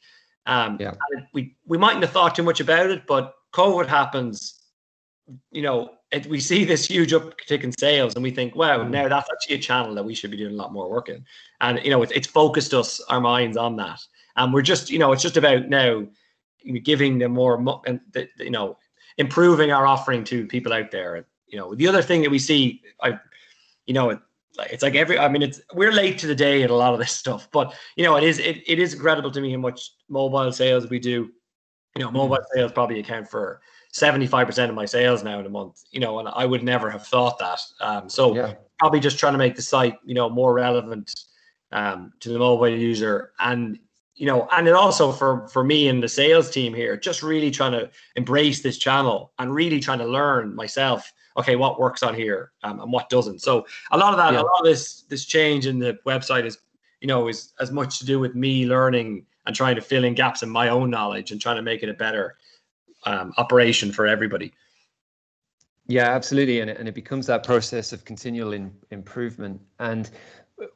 Um, 0.46 0.78
yeah. 0.80 0.94
we, 1.32 1.54
we 1.66 1.78
mightn't 1.78 2.02
have 2.02 2.12
thought 2.12 2.34
too 2.34 2.42
much 2.42 2.60
about 2.60 2.90
it, 2.90 3.06
but 3.06 3.34
COVID 3.52 3.86
happens, 3.86 4.60
you 5.50 5.62
know, 5.62 5.90
it, 6.12 6.26
we 6.26 6.38
see 6.38 6.64
this 6.64 6.86
huge 6.86 7.12
uptick 7.12 7.64
in 7.64 7.72
sales 7.72 8.14
and 8.14 8.22
we 8.22 8.30
think, 8.30 8.54
wow, 8.54 8.78
mm. 8.78 8.90
now 8.90 9.08
that's 9.08 9.28
actually 9.32 9.56
a 9.56 9.58
channel 9.58 9.94
that 9.94 10.04
we 10.04 10.14
should 10.14 10.30
be 10.30 10.36
doing 10.36 10.52
a 10.52 10.56
lot 10.56 10.72
more 10.72 10.90
work 10.90 11.08
in. 11.08 11.24
And, 11.60 11.80
you 11.82 11.90
know, 11.90 12.02
it's, 12.02 12.12
it's 12.12 12.26
focused 12.26 12.74
us, 12.74 13.00
our 13.08 13.20
minds 13.20 13.56
on 13.56 13.76
that. 13.76 14.00
And 14.36 14.52
we're 14.52 14.62
just, 14.62 14.90
you 14.90 14.98
know, 14.98 15.12
it's 15.12 15.22
just 15.22 15.36
about 15.36 15.68
now 15.68 16.06
giving 16.82 17.18
them 17.18 17.32
more, 17.32 17.62
and 17.86 18.00
you 18.38 18.50
know, 18.50 18.78
improving 19.18 19.72
our 19.72 19.86
offering 19.86 20.24
to 20.24 20.46
people 20.46 20.72
out 20.72 20.90
there. 20.90 21.26
You 21.48 21.58
know, 21.58 21.74
the 21.74 21.88
other 21.88 22.02
thing 22.02 22.22
that 22.22 22.30
we 22.30 22.38
see, 22.38 22.82
I, 23.02 23.18
you 23.86 23.94
know, 23.94 24.18
it's 24.70 24.82
like 24.82 24.94
every, 24.94 25.18
I 25.18 25.28
mean, 25.28 25.42
it's, 25.42 25.60
we're 25.74 25.92
late 25.92 26.18
to 26.18 26.26
the 26.26 26.34
day 26.34 26.62
in 26.62 26.70
a 26.70 26.74
lot 26.74 26.92
of 26.92 26.98
this 26.98 27.12
stuff, 27.12 27.48
but, 27.52 27.74
you 27.96 28.04
know, 28.04 28.16
it 28.16 28.24
is, 28.24 28.38
it, 28.38 28.62
it 28.66 28.78
is 28.78 28.94
incredible 28.94 29.30
to 29.30 29.40
me 29.40 29.52
how 29.52 29.58
much 29.58 29.92
mobile 30.08 30.52
sales 30.52 30.88
we 30.88 30.98
do. 30.98 31.30
You 31.96 32.04
know, 32.04 32.10
mobile 32.10 32.36
mm. 32.36 32.44
sales 32.54 32.72
probably 32.72 33.00
account 33.00 33.28
for 33.28 33.60
75% 33.92 34.68
of 34.68 34.74
my 34.74 34.86
sales 34.86 35.22
now 35.22 35.38
in 35.38 35.46
a 35.46 35.50
month, 35.50 35.84
you 35.90 36.00
know, 36.00 36.18
and 36.18 36.28
I 36.28 36.46
would 36.46 36.62
never 36.62 36.90
have 36.90 37.06
thought 37.06 37.38
that. 37.38 37.60
Um, 37.80 38.08
so 38.08 38.34
yeah. 38.34 38.54
probably 38.78 39.00
just 39.00 39.18
trying 39.18 39.34
to 39.34 39.38
make 39.38 39.54
the 39.54 39.62
site, 39.62 39.98
you 40.04 40.14
know, 40.14 40.30
more 40.30 40.54
relevant 40.54 41.14
um, 41.72 42.12
to 42.20 42.30
the 42.30 42.38
mobile 42.38 42.68
user 42.68 43.32
and, 43.38 43.78
you 44.14 44.26
know, 44.26 44.48
and 44.52 44.66
it 44.66 44.74
also 44.74 45.12
for, 45.12 45.46
for 45.48 45.62
me 45.62 45.88
and 45.88 46.02
the 46.02 46.08
sales 46.08 46.50
team 46.50 46.72
here, 46.72 46.96
just 46.96 47.22
really 47.22 47.50
trying 47.50 47.72
to 47.72 47.90
embrace 48.16 48.62
this 48.62 48.78
channel 48.78 49.32
and 49.38 49.54
really 49.54 49.80
trying 49.80 49.98
to 49.98 50.06
learn 50.06 50.54
myself, 50.54 51.12
okay, 51.36 51.56
what 51.56 51.78
works 51.78 52.02
on 52.02 52.14
here 52.14 52.52
um, 52.62 52.80
and 52.80 52.92
what 52.92 53.10
doesn't. 53.10 53.40
So 53.40 53.66
a 53.90 53.98
lot 53.98 54.12
of 54.12 54.18
that, 54.18 54.32
yeah. 54.32 54.40
a 54.40 54.42
lot 54.42 54.60
of 54.60 54.64
this, 54.64 55.02
this 55.02 55.26
change 55.26 55.66
in 55.66 55.78
the 55.78 55.98
website 56.06 56.46
is, 56.46 56.58
you 57.02 57.08
know, 57.08 57.28
is 57.28 57.52
as 57.60 57.70
much 57.70 57.98
to 57.98 58.06
do 58.06 58.18
with 58.18 58.34
me 58.34 58.64
learning 58.64 59.26
and 59.44 59.54
trying 59.54 59.74
to 59.74 59.82
fill 59.82 60.04
in 60.04 60.14
gaps 60.14 60.42
in 60.42 60.48
my 60.48 60.68
own 60.68 60.88
knowledge 60.88 61.30
and 61.30 61.40
trying 61.40 61.56
to 61.56 61.62
make 61.62 61.82
it 61.82 61.88
a 61.88 61.94
better 61.94 62.36
um, 63.04 63.32
operation 63.36 63.92
for 63.92 64.06
everybody. 64.06 64.52
Yeah, 65.86 66.10
absolutely, 66.10 66.60
and 66.60 66.70
it, 66.70 66.78
and 66.78 66.88
it 66.88 66.94
becomes 66.94 67.26
that 67.26 67.44
process 67.44 67.92
of 67.92 68.04
continual 68.04 68.52
in, 68.52 68.72
improvement. 68.90 69.60
And 69.78 70.10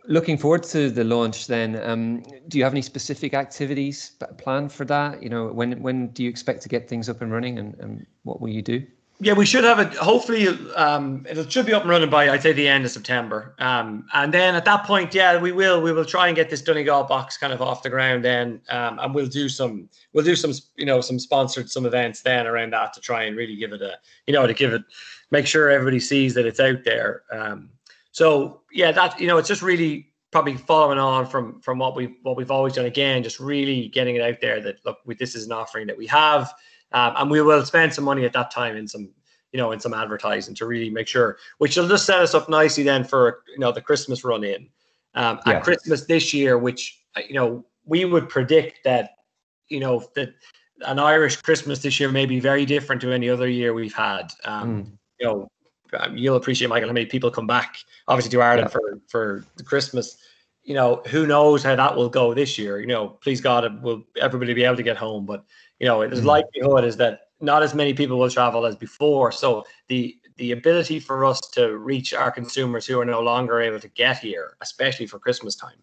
looking 0.06 0.36
forward 0.36 0.64
to 0.64 0.90
the 0.90 1.04
launch, 1.04 1.46
then, 1.46 1.80
um, 1.82 2.22
do 2.48 2.58
you 2.58 2.64
have 2.64 2.72
any 2.72 2.82
specific 2.82 3.34
activities 3.34 4.16
planned 4.38 4.72
for 4.72 4.84
that? 4.86 5.22
You 5.22 5.28
know, 5.28 5.46
when 5.46 5.80
when 5.80 6.08
do 6.08 6.22
you 6.24 6.28
expect 6.28 6.62
to 6.62 6.68
get 6.68 6.88
things 6.88 7.08
up 7.08 7.22
and 7.22 7.30
running, 7.32 7.58
and, 7.58 7.74
and 7.78 8.06
what 8.24 8.40
will 8.40 8.48
you 8.48 8.62
do? 8.62 8.84
Yeah, 9.18 9.32
we 9.32 9.46
should 9.46 9.64
have 9.64 9.78
it. 9.78 9.94
Hopefully, 9.94 10.46
um, 10.74 11.24
it 11.26 11.50
should 11.50 11.64
be 11.64 11.72
up 11.72 11.82
and 11.82 11.90
running 11.90 12.10
by 12.10 12.28
I'd 12.28 12.42
say 12.42 12.52
the 12.52 12.68
end 12.68 12.84
of 12.84 12.90
September. 12.90 13.54
Um, 13.58 14.06
and 14.12 14.32
then 14.32 14.54
at 14.54 14.66
that 14.66 14.84
point, 14.84 15.14
yeah, 15.14 15.38
we 15.38 15.52
will 15.52 15.80
we 15.80 15.90
will 15.90 16.04
try 16.04 16.26
and 16.26 16.36
get 16.36 16.50
this 16.50 16.60
Donegal 16.60 17.04
box 17.04 17.38
kind 17.38 17.50
of 17.52 17.62
off 17.62 17.82
the 17.82 17.88
ground 17.88 18.22
then, 18.22 18.60
um, 18.68 18.98
and 18.98 19.14
we'll 19.14 19.26
do 19.26 19.48
some 19.48 19.88
we'll 20.12 20.24
do 20.24 20.36
some 20.36 20.52
you 20.76 20.84
know 20.84 21.00
some 21.00 21.18
sponsored 21.18 21.70
some 21.70 21.86
events 21.86 22.20
then 22.20 22.46
around 22.46 22.74
that 22.74 22.92
to 22.92 23.00
try 23.00 23.22
and 23.22 23.38
really 23.38 23.56
give 23.56 23.72
it 23.72 23.80
a 23.80 23.94
you 24.26 24.34
know 24.34 24.46
to 24.46 24.52
give 24.52 24.74
it 24.74 24.82
make 25.30 25.46
sure 25.46 25.70
everybody 25.70 25.98
sees 25.98 26.34
that 26.34 26.44
it's 26.44 26.60
out 26.60 26.84
there. 26.84 27.22
Um, 27.32 27.70
so 28.12 28.60
yeah, 28.70 28.92
that 28.92 29.18
you 29.18 29.28
know 29.28 29.38
it's 29.38 29.48
just 29.48 29.62
really 29.62 30.12
probably 30.30 30.58
following 30.58 30.98
on 30.98 31.24
from 31.24 31.58
from 31.62 31.78
what 31.78 31.96
we've 31.96 32.14
what 32.20 32.36
we've 32.36 32.50
always 32.50 32.74
done 32.74 32.84
again, 32.84 33.22
just 33.22 33.40
really 33.40 33.88
getting 33.88 34.16
it 34.16 34.20
out 34.20 34.42
there 34.42 34.60
that 34.60 34.84
look, 34.84 34.98
we, 35.06 35.14
this 35.14 35.34
is 35.34 35.46
an 35.46 35.52
offering 35.52 35.86
that 35.86 35.96
we 35.96 36.06
have 36.06 36.52
um, 36.96 37.12
and 37.18 37.30
we 37.30 37.42
will 37.42 37.62
spend 37.62 37.92
some 37.92 38.04
money 38.04 38.24
at 38.24 38.32
that 38.32 38.50
time 38.50 38.74
in 38.74 38.88
some, 38.88 39.10
you 39.52 39.58
know, 39.58 39.72
in 39.72 39.78
some 39.78 39.92
advertising 39.92 40.54
to 40.54 40.64
really 40.64 40.88
make 40.88 41.06
sure, 41.06 41.36
which 41.58 41.76
will 41.76 41.86
just 41.86 42.06
set 42.06 42.20
us 42.20 42.34
up 42.34 42.48
nicely 42.48 42.84
then 42.84 43.04
for, 43.04 43.42
you 43.52 43.58
know, 43.58 43.70
the 43.70 43.82
Christmas 43.82 44.24
run 44.24 44.42
in. 44.42 44.66
Um, 45.14 45.38
yeah. 45.46 45.54
At 45.54 45.62
Christmas 45.62 46.06
this 46.06 46.32
year, 46.32 46.56
which, 46.56 46.98
uh, 47.14 47.20
you 47.28 47.34
know, 47.34 47.66
we 47.84 48.06
would 48.06 48.30
predict 48.30 48.82
that, 48.84 49.10
you 49.68 49.78
know, 49.78 50.06
that 50.14 50.32
an 50.86 50.98
Irish 50.98 51.36
Christmas 51.36 51.80
this 51.80 52.00
year 52.00 52.10
may 52.10 52.24
be 52.24 52.40
very 52.40 52.64
different 52.64 53.02
to 53.02 53.12
any 53.12 53.28
other 53.28 53.48
year 53.48 53.74
we've 53.74 53.94
had. 53.94 54.32
Um, 54.44 54.84
mm. 54.84 54.90
You 55.20 55.26
know, 55.26 55.48
um, 56.00 56.16
you'll 56.16 56.36
appreciate, 56.36 56.68
Michael, 56.68 56.88
how 56.88 56.94
many 56.94 57.04
people 57.04 57.30
come 57.30 57.46
back, 57.46 57.76
obviously, 58.08 58.30
to 58.30 58.40
Ireland 58.40 58.68
yeah. 58.68 58.72
for, 58.72 59.00
for 59.08 59.44
the 59.58 59.64
Christmas 59.64 60.16
you 60.66 60.74
know, 60.74 61.00
who 61.06 61.26
knows 61.28 61.62
how 61.62 61.76
that 61.76 61.94
will 61.94 62.08
go 62.08 62.34
this 62.34 62.58
year? 62.58 62.80
You 62.80 62.88
know, 62.88 63.08
please 63.08 63.40
God, 63.40 63.80
will 63.82 64.02
everybody 64.20 64.52
be 64.52 64.64
able 64.64 64.76
to 64.76 64.82
get 64.82 64.96
home? 64.96 65.24
But 65.24 65.44
you 65.78 65.86
know, 65.86 66.06
the 66.06 66.16
mm-hmm. 66.16 66.26
likelihood 66.26 66.84
is 66.84 66.96
that 66.96 67.20
not 67.40 67.62
as 67.62 67.74
many 67.74 67.92
people 67.92 68.18
will 68.18 68.30
travel 68.30 68.64
as 68.66 68.76
before. 68.76 69.30
So 69.32 69.64
the 69.88 70.16
the 70.36 70.52
ability 70.52 71.00
for 71.00 71.24
us 71.24 71.40
to 71.40 71.78
reach 71.78 72.12
our 72.12 72.30
consumers 72.30 72.86
who 72.86 73.00
are 73.00 73.06
no 73.06 73.20
longer 73.20 73.60
able 73.60 73.80
to 73.80 73.88
get 73.88 74.18
here, 74.18 74.56
especially 74.60 75.06
for 75.06 75.18
Christmas 75.18 75.56
time, 75.56 75.78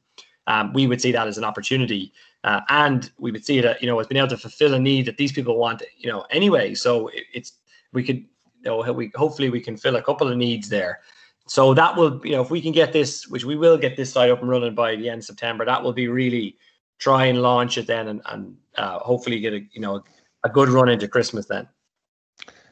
um, 0.45 0.71
we 0.73 0.85
would 0.85 1.01
see 1.01 1.11
that 1.11 1.27
as 1.27 1.39
an 1.39 1.43
opportunity, 1.43 2.13
uh, 2.43 2.61
and 2.69 3.11
we 3.17 3.31
would 3.31 3.43
see 3.43 3.61
that, 3.61 3.81
you 3.81 3.87
know, 3.87 3.99
as 3.99 4.05
being 4.05 4.19
able 4.19 4.29
to 4.29 4.37
fulfill 4.37 4.75
a 4.75 4.79
need 4.79 5.07
that 5.07 5.17
these 5.17 5.31
people 5.31 5.57
want, 5.57 5.81
you 5.97 6.07
know, 6.07 6.25
anyway. 6.29 6.75
So 6.75 7.07
it, 7.07 7.23
it's 7.33 7.53
we 7.93 8.03
could, 8.03 8.17
you 8.17 8.65
know, 8.65 8.93
we 8.93 9.11
hopefully 9.15 9.49
we 9.49 9.61
can 9.61 9.75
fill 9.75 9.95
a 9.95 10.03
couple 10.03 10.27
of 10.27 10.37
needs 10.37 10.69
there. 10.69 10.99
So 11.47 11.73
that 11.73 11.95
will, 11.95 12.21
you 12.25 12.33
know, 12.33 12.41
if 12.41 12.51
we 12.51 12.61
can 12.61 12.71
get 12.71 12.93
this, 12.93 13.27
which 13.27 13.43
we 13.43 13.55
will 13.55 13.77
get 13.77 13.97
this 13.97 14.13
site 14.13 14.29
up 14.29 14.41
and 14.41 14.49
running 14.49 14.75
by 14.75 14.95
the 14.95 15.09
end 15.09 15.19
of 15.19 15.25
September, 15.25 15.65
that 15.65 15.83
will 15.83 15.93
be 15.93 16.07
really 16.07 16.57
try 16.99 17.25
and 17.25 17.41
launch 17.41 17.77
it 17.77 17.87
then 17.87 18.07
and, 18.07 18.21
and 18.27 18.55
uh, 18.77 18.99
hopefully 18.99 19.39
get 19.39 19.53
a 19.53 19.61
you 19.71 19.81
know 19.81 20.03
a 20.43 20.49
good 20.49 20.69
run 20.69 20.89
into 20.89 21.07
Christmas 21.07 21.45
then. 21.45 21.67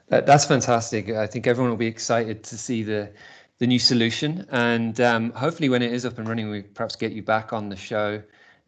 That's 0.09 0.43
fantastic. 0.43 1.09
I 1.09 1.25
think 1.25 1.47
everyone 1.47 1.69
will 1.69 1.77
be 1.77 1.87
excited 1.87 2.43
to 2.43 2.57
see 2.57 2.83
the 2.83 3.11
the 3.59 3.67
new 3.67 3.79
solution, 3.79 4.45
and 4.51 4.99
um, 4.99 5.31
hopefully, 5.31 5.69
when 5.69 5.81
it 5.81 5.93
is 5.93 6.05
up 6.05 6.17
and 6.17 6.27
running, 6.27 6.49
we 6.49 6.63
perhaps 6.63 6.95
get 6.95 7.11
you 7.11 7.21
back 7.21 7.53
on 7.53 7.69
the 7.69 7.75
show 7.75 8.21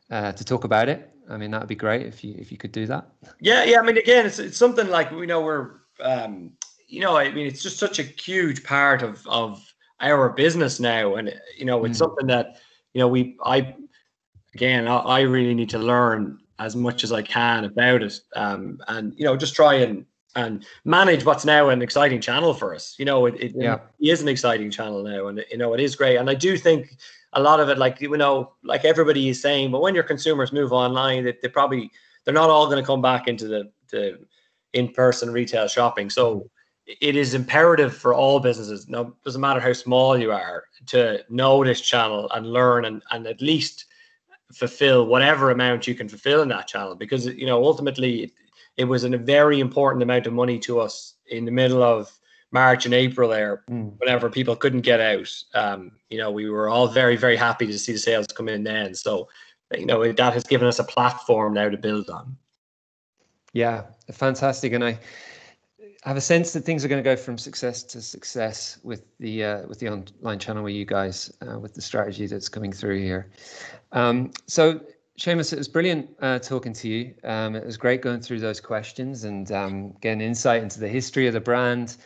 uh, 0.10 0.32
to 0.32 0.46
talk 0.46 0.64
about 0.64 0.88
it. 0.88 1.10
I 1.30 1.38
mean, 1.38 1.52
that 1.52 1.62
would 1.62 1.70
be 1.70 1.76
great 1.76 2.06
if 2.06 2.24
you 2.24 2.36
if 2.38 2.52
you 2.52 2.58
could 2.58 2.72
do 2.72 2.86
that. 2.88 3.08
Yeah, 3.42 3.64
yeah. 3.64 3.80
I 3.80 3.84
mean, 3.84 3.98
again, 3.98 4.26
it's 4.26 4.40
it's 4.40 4.58
something 4.58 4.88
like 4.88 5.12
we 5.12 5.26
know 5.26 5.42
we're 5.42 5.72
um, 6.02 6.52
you 6.88 7.00
know, 7.00 7.18
I 7.18 7.32
mean, 7.32 7.48
it's 7.48 7.64
just 7.64 7.80
such 7.80 8.00
a 8.00 8.04
huge 8.04 8.64
part 8.64 9.02
of 9.02 9.26
of 9.28 9.62
our 10.00 10.30
business 10.30 10.80
now, 10.80 11.16
and 11.16 11.34
you 11.58 11.66
know, 11.66 11.84
it's 11.86 11.96
mm. 11.96 12.00
something 12.00 12.28
that 12.28 12.58
you 12.94 13.00
know 13.00 13.08
we 13.08 13.38
I 13.44 13.76
again 14.54 14.88
I, 14.88 14.98
I 14.98 15.22
really 15.22 15.56
need 15.56 15.70
to 15.72 15.80
learn 15.80 16.40
as 16.60 16.76
much 16.76 17.04
as 17.04 17.12
I 17.12 17.22
can 17.22 17.66
about 17.66 18.04
it, 18.04 18.20
um, 18.36 18.80
and 18.88 19.14
you 19.18 19.26
know, 19.26 19.36
just 19.36 19.56
try 19.56 19.76
and 19.76 20.06
and 20.36 20.66
manage 20.84 21.26
what's 21.26 21.46
now 21.46 21.70
an 21.70 21.82
exciting 21.82 22.20
channel 22.20 22.54
for 22.54 22.74
us. 22.74 22.96
You 22.98 23.06
know, 23.06 23.26
it, 23.28 23.36
it, 23.40 23.54
yeah. 23.56 23.76
it 24.00 24.08
is 24.10 24.22
an 24.22 24.28
exciting 24.28 24.72
channel 24.72 25.04
now, 25.04 25.28
and 25.28 25.44
you 25.52 25.58
know 25.58 25.74
it 25.74 25.80
is 25.80 25.96
great. 25.96 26.18
And 26.18 26.30
I 26.30 26.34
do 26.34 26.58
think 26.58 26.98
a 27.34 27.42
lot 27.42 27.60
of 27.60 27.70
it, 27.70 27.78
like 27.78 28.02
you 28.02 28.16
know, 28.18 28.54
like 28.64 28.86
everybody 28.86 29.30
is 29.30 29.42
saying, 29.42 29.72
but 29.72 29.82
when 29.82 29.96
your 29.96 30.04
consumers 30.04 30.54
move 30.54 30.72
online, 30.72 31.26
they, 31.26 31.38
they 31.42 31.50
probably 31.50 31.92
they're 32.24 32.34
not 32.34 32.50
all 32.50 32.68
going 32.68 32.82
to 32.82 32.86
come 32.86 33.02
back 33.02 33.28
into 33.28 33.48
the 33.48 33.72
the 33.92 34.20
in-person 34.74 35.32
retail 35.32 35.68
shopping. 35.68 36.10
So 36.10 36.50
it 36.86 37.16
is 37.16 37.34
imperative 37.34 37.96
for 37.96 38.14
all 38.14 38.40
businesses. 38.40 38.90
No, 38.90 39.16
doesn't 39.24 39.42
matter 39.42 39.60
how 39.60 39.74
small 39.74 40.18
you 40.18 40.32
are, 40.32 40.66
to 40.88 41.24
know 41.30 41.64
this 41.64 41.82
channel 41.82 42.30
and 42.32 42.52
learn 42.52 42.86
and 42.86 43.04
and 43.12 43.28
at 43.28 43.42
least 43.42 43.86
fulfill 44.54 45.06
whatever 45.08 45.52
amount 45.52 45.88
you 45.88 45.96
can 45.96 46.08
fulfill 46.08 46.42
in 46.42 46.50
that 46.50 46.68
channel 46.68 46.96
because 46.96 47.26
you 47.26 47.46
know 47.46 47.64
ultimately 47.64 48.24
it, 48.24 48.32
it 48.78 48.86
was 48.86 49.04
a 49.04 49.18
very 49.18 49.60
important 49.60 50.04
amount 50.04 50.28
of 50.28 50.34
money 50.34 50.60
to 50.60 50.80
us 50.80 51.16
in 51.28 51.46
the 51.46 51.52
middle 51.52 51.84
of 51.84 52.12
March 52.52 52.86
and 52.86 52.94
April 52.94 53.30
there, 53.30 53.64
mm. 53.70 53.92
whenever 53.98 54.30
people 54.30 54.56
couldn't 54.56 54.82
get 54.82 55.02
out. 55.02 55.30
Um, 55.56 55.92
you 56.10 56.20
know, 56.20 56.30
we 56.30 56.50
were 56.50 56.70
all 56.70 56.88
very, 56.88 57.16
very 57.16 57.36
happy 57.36 57.66
to 57.66 57.80
see 57.80 57.94
the 57.94 57.98
sales 57.98 58.28
come 58.28 58.48
in 58.48 58.64
then. 58.64 58.94
So, 58.94 59.28
you 59.76 59.88
know, 59.88 60.12
that 60.12 60.34
has 60.34 60.44
given 60.44 60.68
us 60.68 60.78
a 60.78 60.84
platform 60.84 61.56
now 61.56 61.70
to 61.70 61.78
build 61.78 62.12
on. 62.12 62.38
Yeah, 63.54 63.86
fantastic. 64.12 64.74
And 64.74 64.84
I 64.84 65.00
have 66.06 66.18
a 66.18 66.22
sense 66.22 66.52
that 66.54 66.62
things 66.66 66.84
are 66.84 66.88
going 66.88 67.02
to 67.02 67.10
go 67.10 67.16
from 67.16 67.38
success 67.38 67.82
to 67.84 68.02
success 68.02 68.78
with 68.84 69.06
the 69.20 69.44
uh, 69.44 69.68
with 69.68 69.80
the 69.80 69.90
online 69.90 70.40
channel 70.40 70.64
with 70.64 70.74
you 70.74 70.86
guys, 70.86 71.32
uh, 71.48 71.58
with 71.58 71.74
the 71.74 71.82
strategy 71.82 72.28
that's 72.28 72.50
coming 72.50 72.74
through 72.74 73.00
here. 73.00 73.32
Um, 73.94 74.32
so 74.48 74.82
Seamus, 75.20 75.54
it 75.54 75.58
was 75.58 75.68
brilliant 75.68 76.10
uh, 76.22 76.40
talking 76.40 76.74
to 76.74 76.90
you. 76.90 77.14
Um, 77.24 77.56
it 77.56 77.66
was 77.66 77.78
great 77.78 78.02
going 78.02 78.20
through 78.20 78.40
those 78.40 78.60
questions 78.60 79.24
and 79.24 79.52
um, 79.52 79.92
getting 80.02 80.22
insight 80.22 80.64
into 80.64 80.80
the 80.80 80.88
history 80.88 81.28
of 81.28 81.34
the 81.34 81.40
brand, 81.40 81.98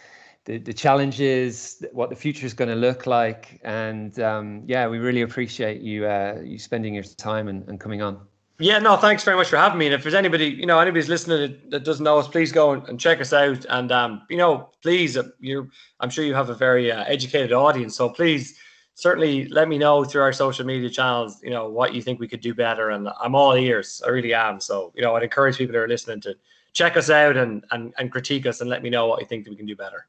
the, 0.46 0.58
the 0.58 0.74
challenges, 0.74 1.84
what 1.94 2.10
the 2.10 2.16
future 2.16 2.46
is 2.46 2.54
going 2.54 2.70
to 2.70 2.76
look 2.76 3.08
like. 3.08 3.60
And 3.64 4.20
um, 4.20 4.64
yeah, 4.68 4.88
we 4.88 5.00
really 5.00 5.22
appreciate 5.22 5.82
you 5.82 6.06
uh, 6.06 6.40
you 6.44 6.60
spending 6.60 6.94
your 6.94 7.04
time 7.04 7.48
and, 7.48 7.68
and, 7.68 7.80
coming 7.80 8.02
on. 8.02 8.20
Yeah, 8.60 8.80
no, 8.80 8.98
thanks 8.98 9.24
very 9.24 9.38
much 9.38 9.50
for 9.50 9.58
having 9.58 9.78
me. 9.78 9.86
And 9.86 9.94
if 9.94 10.02
there's 10.02 10.16
anybody, 10.16 10.48
you 10.48 10.66
know, 10.66 10.80
anybody's 10.80 11.10
listening 11.10 11.60
that, 11.70 11.84
doesn't 11.84 12.04
know 12.04 12.18
us, 12.18 12.28
please 12.28 12.52
go 12.52 12.72
and, 12.72 12.88
and 12.88 13.00
check 13.00 13.22
us 13.22 13.32
out. 13.32 13.66
And 13.70 13.92
um, 13.92 14.24
you 14.30 14.38
know, 14.38 14.72
please, 14.82 15.16
uh, 15.16 15.24
you, 15.40 15.70
I'm 16.00 16.10
sure 16.10 16.26
you 16.26 16.34
have 16.34 16.50
a 16.50 16.56
very 16.56 16.92
uh, 16.92 17.04
educated 17.04 17.54
audience, 17.54 17.96
so 17.96 18.10
please 18.10 18.58
certainly 18.96 19.48
let 19.50 19.68
me 19.68 19.78
know 19.78 20.04
through 20.04 20.24
our 20.24 20.34
social 20.34 20.66
media 20.66 20.90
channels, 20.90 21.40
you 21.44 21.52
know, 21.52 21.70
what 21.70 21.94
you 21.94 22.02
think 22.02 22.20
we 22.20 22.28
could 22.28 22.42
do 22.42 22.56
better. 22.56 22.90
And 22.90 23.08
I'm 23.22 23.36
all 23.36 23.54
ears. 23.54 24.02
I 24.04 24.10
really 24.10 24.34
am. 24.34 24.60
So, 24.60 24.92
you 24.96 25.04
know, 25.04 25.16
I'd 25.16 25.22
encourage 25.22 25.60
people 25.60 25.74
that 25.74 25.80
are 25.80 25.88
listening 25.88 26.20
to 26.22 26.36
check 26.74 26.98
us 26.98 27.12
out 27.12 27.38
and 27.38 27.64
and, 27.70 27.94
and 28.00 28.12
critique 28.12 28.48
us 28.48 28.62
and 28.62 28.70
let 28.70 28.82
me 28.82 28.90
know 28.90 29.06
what 29.06 29.20
you 29.20 29.28
think 29.28 29.44
that 29.44 29.52
we 29.52 29.56
can 29.56 29.68
do 29.68 29.76
better. 29.76 30.08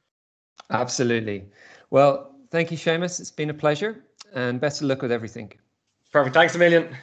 Absolutely. 0.70 1.44
Well, 1.90 2.34
thank 2.50 2.70
you, 2.70 2.78
Seamus. 2.78 3.20
It's 3.20 3.30
been 3.30 3.50
a 3.50 3.54
pleasure 3.54 4.04
and 4.34 4.58
best 4.58 4.80
of 4.80 4.88
luck 4.88 5.02
with 5.02 5.12
everything. 5.12 5.52
Perfect. 6.12 6.34
Thanks 6.34 6.54
a 6.54 6.58
million. 6.58 6.96